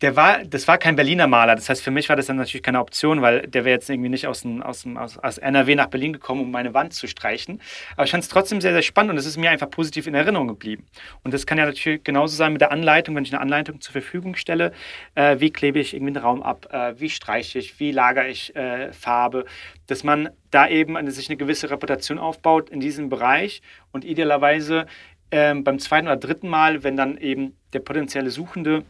[0.02, 1.56] der war, das war kein Berliner Maler.
[1.56, 4.10] Das heißt, für mich war das dann natürlich keine Option, weil der wäre jetzt irgendwie
[4.10, 7.08] nicht aus, dem, aus, dem, aus, aus NRW nach Berlin gekommen, um meine Wand zu
[7.08, 7.62] streichen.
[7.96, 10.14] Aber ich fand es trotzdem sehr, sehr spannend und es ist mir einfach positiv in
[10.14, 10.86] Erinnerung geblieben.
[11.24, 13.94] Und das kann ja natürlich genauso sein mit der Anleitung, wenn ich eine Anleitung zur
[13.94, 14.74] Verfügung stelle.
[15.16, 16.68] Äh, wie klebe ich irgendwie einen Raum ab?
[16.72, 17.80] Äh, wie streiche ich?
[17.80, 19.46] Wie lagere ich äh, Farbe?
[19.88, 23.62] Dass man da eben eine, sich eine gewisse Reputation aufbaut in diesem Bereich
[23.94, 24.88] und idealerweise
[25.32, 28.84] ähm, beim zweiten oder dritten Mal, wenn dann eben der potenzielle Suchende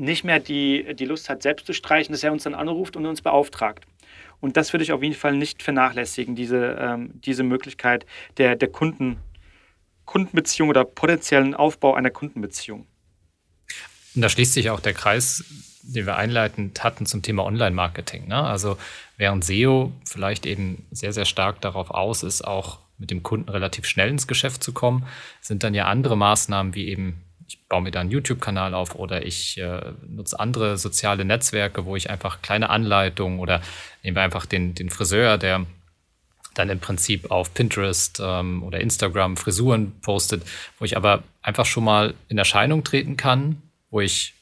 [0.00, 3.06] nicht mehr die, die Lust hat, selbst zu streichen, dass er uns dann anruft und
[3.06, 3.84] uns beauftragt.
[4.40, 8.06] Und das würde ich auf jeden Fall nicht vernachlässigen, diese, ähm, diese Möglichkeit
[8.38, 9.18] der, der Kunden,
[10.06, 12.86] Kundenbeziehung oder potenziellen Aufbau einer Kundenbeziehung.
[14.14, 15.44] Und da schließt sich auch der Kreis,
[15.82, 18.26] den wir einleitend hatten zum Thema Online-Marketing.
[18.26, 18.42] Ne?
[18.42, 18.78] Also
[19.18, 23.86] während SEO vielleicht eben sehr, sehr stark darauf aus ist, auch mit dem Kunden relativ
[23.86, 25.06] schnell ins Geschäft zu kommen,
[25.40, 29.26] sind dann ja andere Maßnahmen wie eben ich baue mir da einen YouTube-Kanal auf oder
[29.26, 33.60] ich äh, nutze andere soziale Netzwerke, wo ich einfach kleine Anleitungen oder
[34.04, 35.66] nehmen wir einfach den, den Friseur, der
[36.54, 40.44] dann im Prinzip auf Pinterest ähm, oder Instagram Frisuren postet,
[40.78, 44.34] wo ich aber einfach schon mal in Erscheinung treten kann, wo ich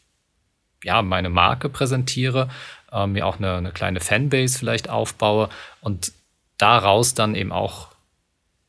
[0.84, 2.50] ja meine Marke präsentiere,
[2.92, 5.48] äh, mir auch eine, eine kleine Fanbase vielleicht aufbaue
[5.80, 6.12] und
[6.58, 7.88] daraus dann eben auch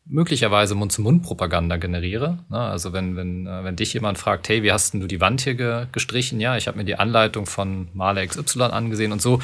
[0.10, 2.40] möglicherweise Mund-zu-Mund-Propaganda generiere.
[2.50, 2.60] Ne?
[2.60, 5.42] Also wenn, wenn, äh, wenn dich jemand fragt, hey, wie hast denn du die Wand
[5.42, 6.40] hier ge gestrichen?
[6.40, 9.42] Ja, ich habe mir die Anleitung von Maler XY angesehen und so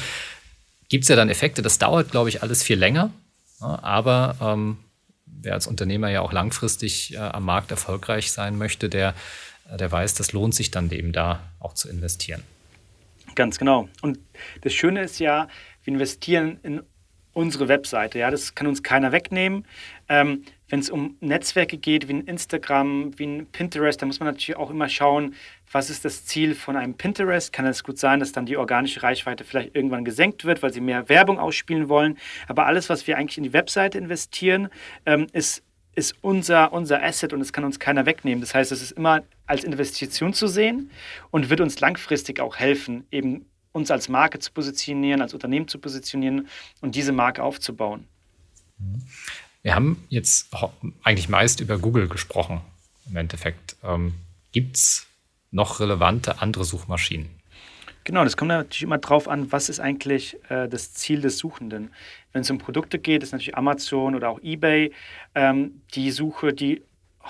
[0.88, 1.62] gibt es ja dann Effekte.
[1.62, 3.10] Das dauert, glaube ich, alles viel länger.
[3.60, 3.82] Ne?
[3.82, 4.76] Aber ähm,
[5.24, 9.14] wer als Unternehmer ja auch langfristig äh, am Markt erfolgreich sein möchte, der
[9.74, 12.42] der weiß, das lohnt sich dann eben da auch zu investieren.
[13.34, 13.88] Ganz genau.
[14.02, 14.18] Und
[14.62, 15.48] das Schöne ist ja,
[15.84, 16.82] wir investieren in
[17.32, 18.18] unsere Webseite.
[18.18, 19.66] Ja, das kann uns keiner wegnehmen.
[20.08, 24.28] Ähm, Wenn es um Netzwerke geht, wie ein Instagram, wie ein Pinterest, da muss man
[24.28, 25.34] natürlich auch immer schauen,
[25.70, 27.52] was ist das Ziel von einem Pinterest?
[27.52, 30.80] Kann es gut sein, dass dann die organische Reichweite vielleicht irgendwann gesenkt wird, weil sie
[30.80, 32.18] mehr Werbung ausspielen wollen?
[32.48, 34.68] Aber alles, was wir eigentlich in die Webseite investieren,
[35.04, 35.62] ähm, ist
[35.96, 38.42] ist unser, unser Asset und es kann uns keiner wegnehmen.
[38.42, 40.90] Das heißt, es ist immer als Investition zu sehen
[41.30, 45.78] und wird uns langfristig auch helfen, eben uns als Marke zu positionieren, als Unternehmen zu
[45.78, 46.48] positionieren
[46.82, 48.06] und diese Marke aufzubauen.
[49.66, 50.48] Wir haben jetzt
[51.02, 52.60] eigentlich meist über Google gesprochen.
[53.10, 54.14] Im Endeffekt ähm,
[54.52, 55.08] gibt es
[55.50, 57.28] noch relevante andere Suchmaschinen.
[58.04, 61.90] Genau, das kommt natürlich immer drauf an, was ist eigentlich äh, das Ziel des Suchenden.
[62.32, 64.92] Wenn es um Produkte geht, ist natürlich Amazon oder auch eBay
[65.34, 66.82] ähm, die Suche, die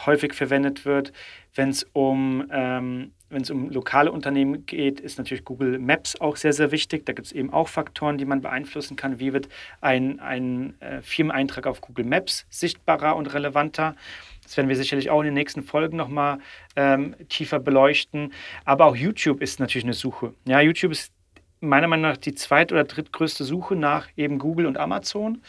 [0.05, 1.15] häufig verwendet wird.
[1.55, 6.71] Wenn es um, ähm, um lokale Unternehmen geht, ist natürlich Google Maps auch sehr, sehr
[6.71, 7.07] wichtig.
[7.07, 9.19] Da gibt es eben auch Faktoren, die man beeinflussen kann.
[9.19, 9.49] Wie wird
[9.81, 13.97] ein, ein äh, Firmeneintrag auf Google Maps sichtbarer und relevanter?
[14.45, 16.39] Das werden wir sicherlich auch in den nächsten Folgen nochmal
[16.77, 18.33] ähm, tiefer beleuchten.
[18.65, 20.35] Aber auch YouTube ist natürlich eine Suche.
[20.47, 21.13] Ja, YouTube ist
[21.61, 25.43] meiner Meinung nach die zweit- oder drittgrößte Suche nach eben Google und Amazon.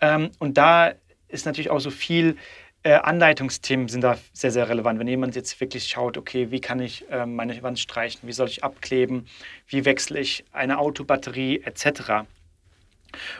[0.00, 0.94] Ähm, und da
[1.28, 2.36] ist natürlich auch so viel
[2.82, 4.98] äh, Anleitungsthemen sind da sehr, sehr relevant.
[4.98, 8.48] Wenn jemand jetzt wirklich schaut, okay, wie kann ich äh, meine Wand streichen, wie soll
[8.48, 9.26] ich abkleben,
[9.68, 12.24] wie wechsle ich eine Autobatterie etc.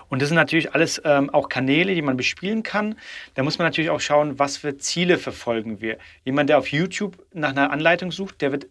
[0.08, 2.96] Und das sind natürlich alles ähm, auch Kanäle, die man bespielen kann.
[3.34, 5.98] Da muss man natürlich auch schauen, was für Ziele verfolgen wir.
[6.24, 8.66] Jemand, der auf YouTube nach einer Anleitung sucht, der wird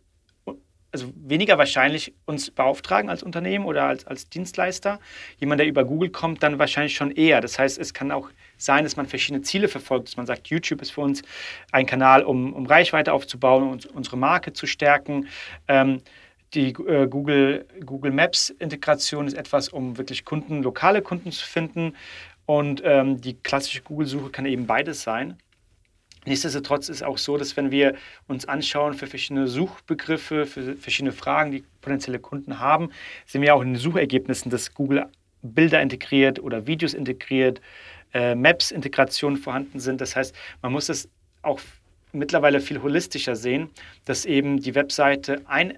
[0.93, 4.99] also weniger wahrscheinlich uns beauftragen als Unternehmen oder als, als Dienstleister.
[5.39, 7.39] Jemand, der über Google kommt, dann wahrscheinlich schon eher.
[7.39, 8.30] Das heißt, es kann auch
[8.62, 11.22] sein, dass man verschiedene Ziele verfolgt, dass man sagt, YouTube ist für uns
[11.72, 15.28] ein Kanal, um, um Reichweite aufzubauen und unsere Marke zu stärken.
[15.68, 16.01] Ähm,
[16.53, 21.95] die äh, Google, Google Maps Integration ist etwas, um wirklich Kunden, lokale Kunden zu finden.
[22.45, 25.38] Und ähm, die klassische Google-Suche kann eben beides sein.
[26.26, 27.95] Nichtsdestotrotz ist auch so, dass wenn wir
[28.28, 32.91] uns anschauen für verschiedene Suchbegriffe, für verschiedene Fragen, die potenzielle Kunden haben,
[33.26, 35.07] sehen wir auch in den Suchergebnissen, dass Google
[35.41, 37.62] Bilder integriert oder Videos integriert,
[38.14, 40.01] äh, Maps-Integrationen vorhanden sind.
[40.01, 41.09] Das heißt, man muss es
[41.41, 41.59] auch
[42.14, 43.70] mittlerweile viel holistischer sehen,
[44.05, 45.78] dass eben die Webseite ein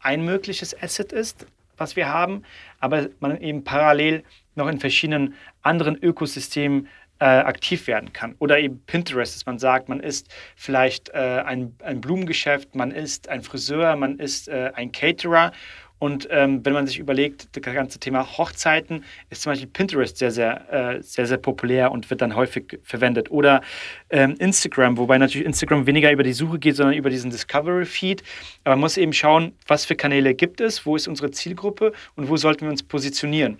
[0.00, 2.42] ein mögliches Asset ist, was wir haben,
[2.80, 4.24] aber man eben parallel
[4.54, 6.88] noch in verschiedenen anderen Ökosystemen
[7.20, 8.34] äh, aktiv werden kann.
[8.38, 13.28] Oder eben Pinterest, dass man sagt, man ist vielleicht äh, ein, ein Blumengeschäft, man ist
[13.28, 15.52] ein Friseur, man ist äh, ein Caterer
[16.00, 20.30] und ähm, wenn man sich überlegt, das ganze Thema Hochzeiten ist zum Beispiel Pinterest sehr,
[20.30, 23.30] sehr, äh, sehr, sehr populär und wird dann häufig verwendet.
[23.30, 23.60] Oder
[24.08, 28.22] ähm, Instagram, wobei natürlich Instagram weniger über die Suche geht, sondern über diesen Discovery-Feed.
[28.64, 32.30] Aber man muss eben schauen, was für Kanäle gibt es, wo ist unsere Zielgruppe und
[32.30, 33.58] wo sollten wir uns positionieren.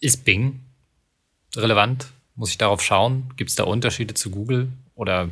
[0.00, 0.60] Ist Bing
[1.56, 2.08] relevant?
[2.34, 3.32] Muss ich darauf schauen?
[3.36, 4.68] Gibt es da Unterschiede zu Google?
[4.94, 5.30] Oder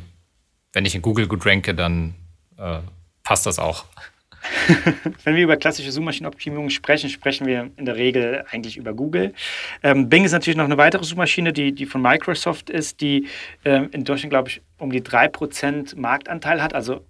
[0.73, 2.15] wenn ich in Google gut ranke, dann
[2.57, 2.79] äh,
[3.21, 3.85] passt das auch?
[5.23, 9.33] Wenn wir über klassische Suchmaschinenoptimierung sprechen, sprechen wir in der Regel eigentlich über Google.
[9.83, 13.27] Ähm, Bing ist natürlich noch eine weitere Suchmaschine, die, die von Microsoft ist, die
[13.65, 17.01] ähm, in Deutschland, glaube ich, um die 3% Marktanteil hat, also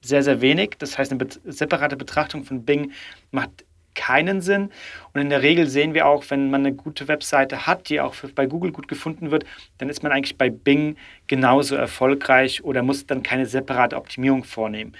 [0.00, 0.76] sehr, sehr wenig.
[0.78, 2.92] Das heißt, eine separate Betrachtung von Bing
[3.30, 3.64] macht
[3.94, 4.70] keinen Sinn.
[5.12, 8.14] Und in der Regel sehen wir auch, wenn man eine gute Webseite hat, die auch
[8.34, 9.44] bei Google gut gefunden wird,
[9.78, 10.96] dann ist man eigentlich bei Bing
[11.26, 14.92] genauso erfolgreich oder muss dann keine separate Optimierung vornehmen.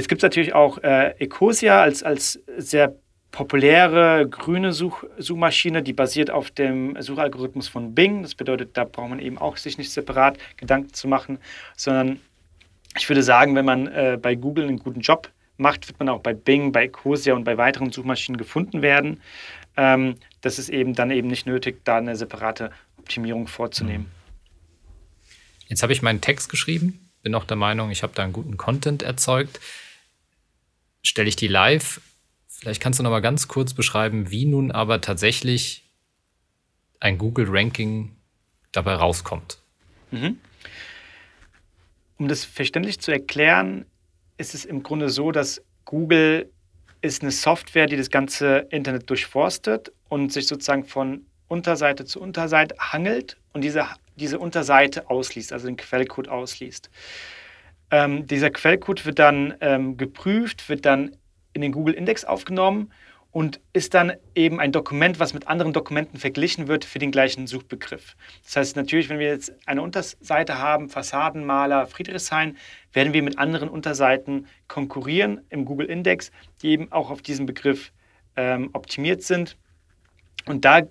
[0.00, 2.96] Jetzt gibt es natürlich auch äh, Ecosia als, als sehr
[3.32, 8.22] populäre grüne Such Suchmaschine, die basiert auf dem Suchalgorithmus von Bing.
[8.22, 11.36] Das bedeutet, da braucht man eben auch sich nicht separat Gedanken zu machen,
[11.76, 12.18] sondern
[12.96, 15.28] ich würde sagen, wenn man äh, bei Google einen guten Job
[15.58, 19.20] macht, wird man auch bei Bing, bei Ecosia und bei weiteren Suchmaschinen gefunden werden.
[19.76, 24.10] Ähm, das ist eben dann eben nicht nötig, da eine separate Optimierung vorzunehmen.
[25.68, 28.56] Jetzt habe ich meinen Text geschrieben bin auch der Meinung, ich habe da einen guten
[28.56, 29.60] Content erzeugt.
[31.02, 32.00] Stelle ich die live?
[32.48, 35.84] Vielleicht kannst du noch mal ganz kurz beschreiben, wie nun aber tatsächlich
[37.00, 38.16] ein Google-Ranking
[38.72, 39.58] dabei rauskommt.
[40.10, 40.38] Mhm.
[42.18, 43.86] Um das verständlich zu erklären,
[44.36, 46.50] ist es im Grunde so, dass Google
[47.00, 52.76] ist eine Software, die das ganze Internet durchforstet und sich sozusagen von Unterseite zu Unterseite
[52.78, 53.88] hangelt und diese
[54.20, 56.90] diese Unterseite ausliest, also den Quellcode ausliest.
[57.90, 61.16] Ähm, dieser Quellcode wird dann ähm, geprüft, wird dann
[61.52, 62.92] in den Google Index aufgenommen
[63.32, 67.46] und ist dann eben ein Dokument, was mit anderen Dokumenten verglichen wird für den gleichen
[67.46, 68.16] Suchbegriff.
[68.44, 72.56] Das heißt natürlich, wenn wir jetzt eine Unterseite haben, Fassadenmaler Friedrichshain,
[72.92, 76.32] werden wir mit anderen Unterseiten konkurrieren im Google Index,
[76.62, 77.92] die eben auch auf diesen Begriff
[78.36, 79.56] ähm, optimiert sind.
[80.46, 80.82] Und da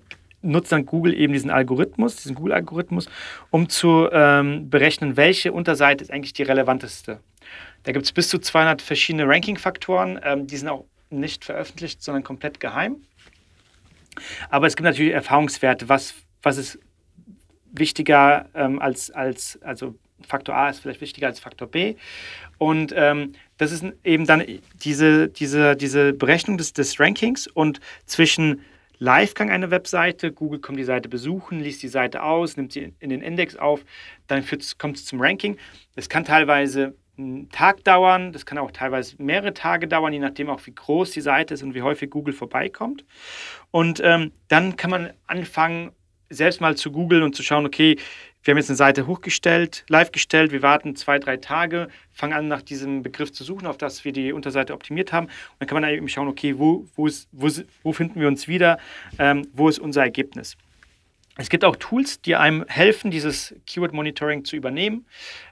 [0.41, 3.09] nutzt dann Google eben diesen Algorithmus, diesen Google-Algorithmus,
[3.49, 7.19] um zu ähm, berechnen, welche Unterseite ist eigentlich die relevanteste.
[7.83, 10.19] Da gibt es bis zu 200 verschiedene Ranking-Faktoren.
[10.23, 12.97] Ähm, die sind auch nicht veröffentlicht, sondern komplett geheim.
[14.49, 16.79] Aber es gibt natürlich Erfahrungswerte, was, was ist
[17.71, 19.95] wichtiger ähm, als, als, also
[20.27, 21.95] Faktor A ist vielleicht wichtiger als Faktor B.
[22.57, 24.43] Und ähm, das ist eben dann
[24.83, 28.61] diese, diese, diese Berechnung des, des Rankings und zwischen
[28.99, 33.09] Livegang einer Webseite, Google kommt die Seite besuchen, liest die Seite aus, nimmt sie in
[33.09, 33.83] den Index auf,
[34.27, 34.45] dann
[34.77, 35.57] kommt es zum Ranking.
[35.95, 40.49] Das kann teilweise einen Tag dauern, das kann auch teilweise mehrere Tage dauern, je nachdem
[40.49, 43.05] auch wie groß die Seite ist und wie häufig Google vorbeikommt.
[43.71, 45.91] Und ähm, dann kann man anfangen,
[46.29, 47.97] selbst mal zu googeln und zu schauen, okay,
[48.43, 52.47] wir haben jetzt eine Seite hochgestellt, live gestellt, wir warten zwei, drei Tage, fangen an,
[52.47, 55.25] nach diesem Begriff zu suchen, auf das wir die Unterseite optimiert haben.
[55.25, 57.49] Und dann kann man eben schauen, okay, wo, wo, ist, wo,
[57.83, 58.77] wo finden wir uns wieder,
[59.17, 60.55] ähm, wo ist unser Ergebnis.
[61.37, 65.05] Es gibt auch Tools, die einem helfen, dieses Keyword-Monitoring zu übernehmen.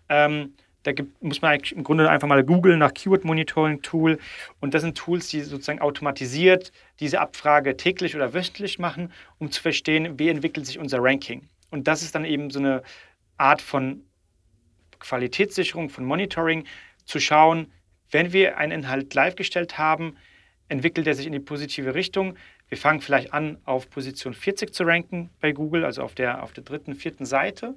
[0.09, 4.17] Ähm, da gibt, muss man im Grunde einfach mal googeln nach Keyword Monitoring Tool.
[4.61, 6.71] Und das sind Tools, die sozusagen automatisiert
[7.01, 11.47] diese Abfrage täglich oder wöchentlich machen, um zu verstehen, wie entwickelt sich unser Ranking.
[11.70, 12.84] Und das ist dann eben so eine
[13.38, 14.03] Art von
[14.99, 16.65] Qualitätssicherung, von Monitoring,
[17.05, 17.72] zu schauen,
[18.11, 20.15] wenn wir einen Inhalt live gestellt haben,
[20.70, 22.36] entwickelt er sich in die positive Richtung.
[22.70, 26.53] Wir fangen vielleicht an, auf Position 40 zu ranken bei Google, also auf der, auf
[26.53, 27.76] der dritten, vierten Seite.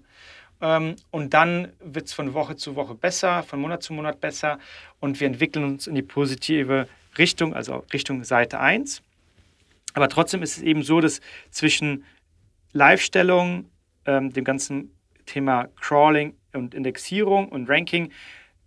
[0.61, 4.59] Ähm, und dann wird es von Woche zu Woche besser, von Monat zu Monat besser
[4.99, 6.88] und wir entwickeln uns in die positive
[7.18, 9.03] Richtung, also Richtung Seite 1.
[9.95, 11.20] Aber trotzdem ist es eben so, dass
[11.51, 12.05] zwischen
[12.72, 13.68] Live-Stellung,
[14.07, 14.94] ähm, dem ganzen
[15.26, 18.11] Thema Crawling und Indexierung und Ranking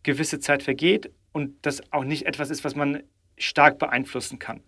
[0.04, 3.04] gewisse Zeit vergeht und das auch nicht etwas ist, was man
[3.38, 4.62] stark beeinflussen kann.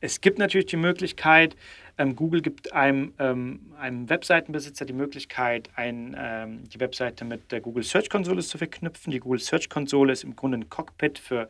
[0.00, 1.56] Es gibt natürlich die Möglichkeit,
[1.96, 7.60] ähm, Google gibt einem, ähm, einem Webseitenbesitzer die Möglichkeit, ein, ähm, die Webseite mit der
[7.60, 9.10] Google Search Konsole zu verknüpfen.
[9.10, 11.48] Die Google Search Konsole ist im Grunde ein Cockpit für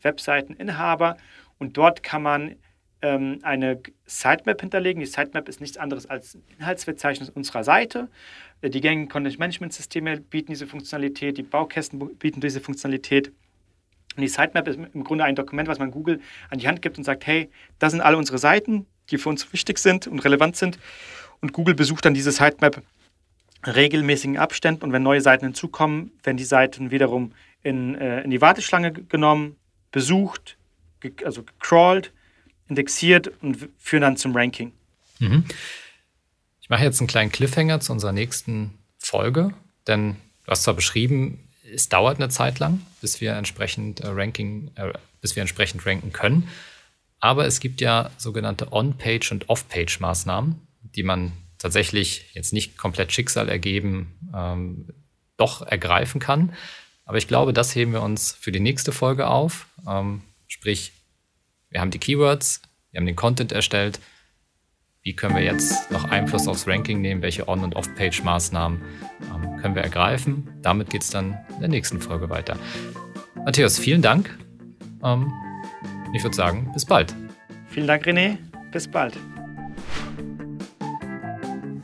[0.00, 1.18] Webseiteninhaber
[1.58, 2.56] und dort kann man
[3.02, 5.00] ähm, eine Sitemap hinterlegen.
[5.00, 8.08] Die Sitemap ist nichts anderes als ein Inhaltsverzeichnis unserer Seite.
[8.60, 13.32] Äh, die gängigen Content-Management-Systeme bieten diese Funktionalität, die Baukästen bieten diese Funktionalität.
[14.16, 16.20] Und die Sitemap ist im Grunde ein Dokument, was man Google
[16.50, 17.48] an die Hand gibt und sagt, hey,
[17.78, 20.78] das sind alle unsere Seiten, die für uns wichtig sind und relevant sind.
[21.40, 22.82] Und Google besucht dann diese Sitemap
[23.66, 27.32] regelmäßigen Abständen und wenn neue Seiten hinzukommen, werden die Seiten wiederum
[27.62, 29.56] in, äh, in die Warteschlange genommen,
[29.92, 30.56] besucht,
[31.00, 32.12] ge also gecrawlt,
[32.70, 34.72] indexiert und führen dann zum Ranking.
[35.18, 35.44] Mhm.
[36.62, 39.52] Ich mache jetzt einen kleinen Cliffhanger zu unserer nächsten Folge,
[39.86, 44.70] denn du hast zwar beschrieben, es dauert eine Zeit lang, bis wir entsprechend äh, Ranking,
[44.76, 46.48] äh, bis wir entsprechend ranken können.
[47.20, 53.48] Aber es gibt ja sogenannte On-Page- und Off-Page-Maßnahmen, die man tatsächlich jetzt nicht komplett Schicksal
[53.48, 54.88] ergeben, ähm,
[55.36, 56.54] doch ergreifen kann.
[57.04, 59.66] Aber ich glaube, das heben wir uns für die nächste Folge auf.
[59.86, 60.92] Ähm, sprich,
[61.70, 64.00] wir haben die Keywords, wir haben den Content erstellt.
[65.02, 67.22] Wie können wir jetzt noch Einfluss aufs Ranking nehmen?
[67.22, 68.82] Welche On- und Off-Page-Maßnahmen
[69.22, 70.48] ähm, können wir ergreifen?
[70.60, 72.58] Damit geht es dann in der nächsten Folge weiter.
[73.36, 74.36] Matthäus, vielen Dank.
[75.02, 75.32] Ähm,
[76.12, 77.14] ich würde sagen, bis bald.
[77.68, 78.36] Vielen Dank, René.
[78.72, 79.16] Bis bald.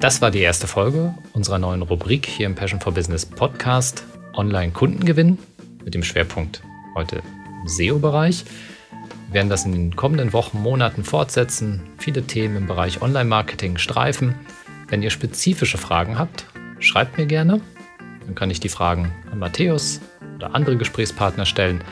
[0.01, 5.39] Das war die erste Folge unserer neuen Rubrik hier im Passion for Business Podcast Online-Kundengewinn
[5.85, 6.63] mit dem Schwerpunkt
[6.95, 7.23] heute
[7.63, 8.45] im SEO-Bereich.
[9.27, 14.35] Wir werden das in den kommenden Wochen, Monaten fortsetzen, viele Themen im Bereich Online-Marketing streifen.
[14.89, 16.47] Wenn ihr spezifische Fragen habt,
[16.79, 17.61] schreibt mir gerne.
[18.25, 20.01] Dann kann ich die Fragen an Matthäus
[20.37, 21.83] oder andere Gesprächspartner stellen.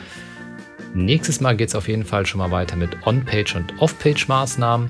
[0.93, 4.89] Nächstes Mal geht es auf jeden Fall schon mal weiter mit On-Page- und Off-Page-Maßnahmen.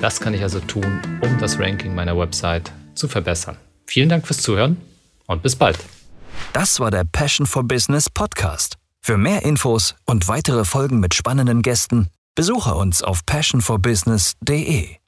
[0.00, 3.56] Das kann ich also tun, um das Ranking meiner Website zu verbessern.
[3.86, 4.76] Vielen Dank fürs Zuhören
[5.26, 5.78] und bis bald.
[6.52, 8.79] Das war der Passion for Business Podcast.
[9.02, 14.99] Für mehr Infos und weitere Folgen mit spannenden Gästen besuche uns auf passionforbusiness.de.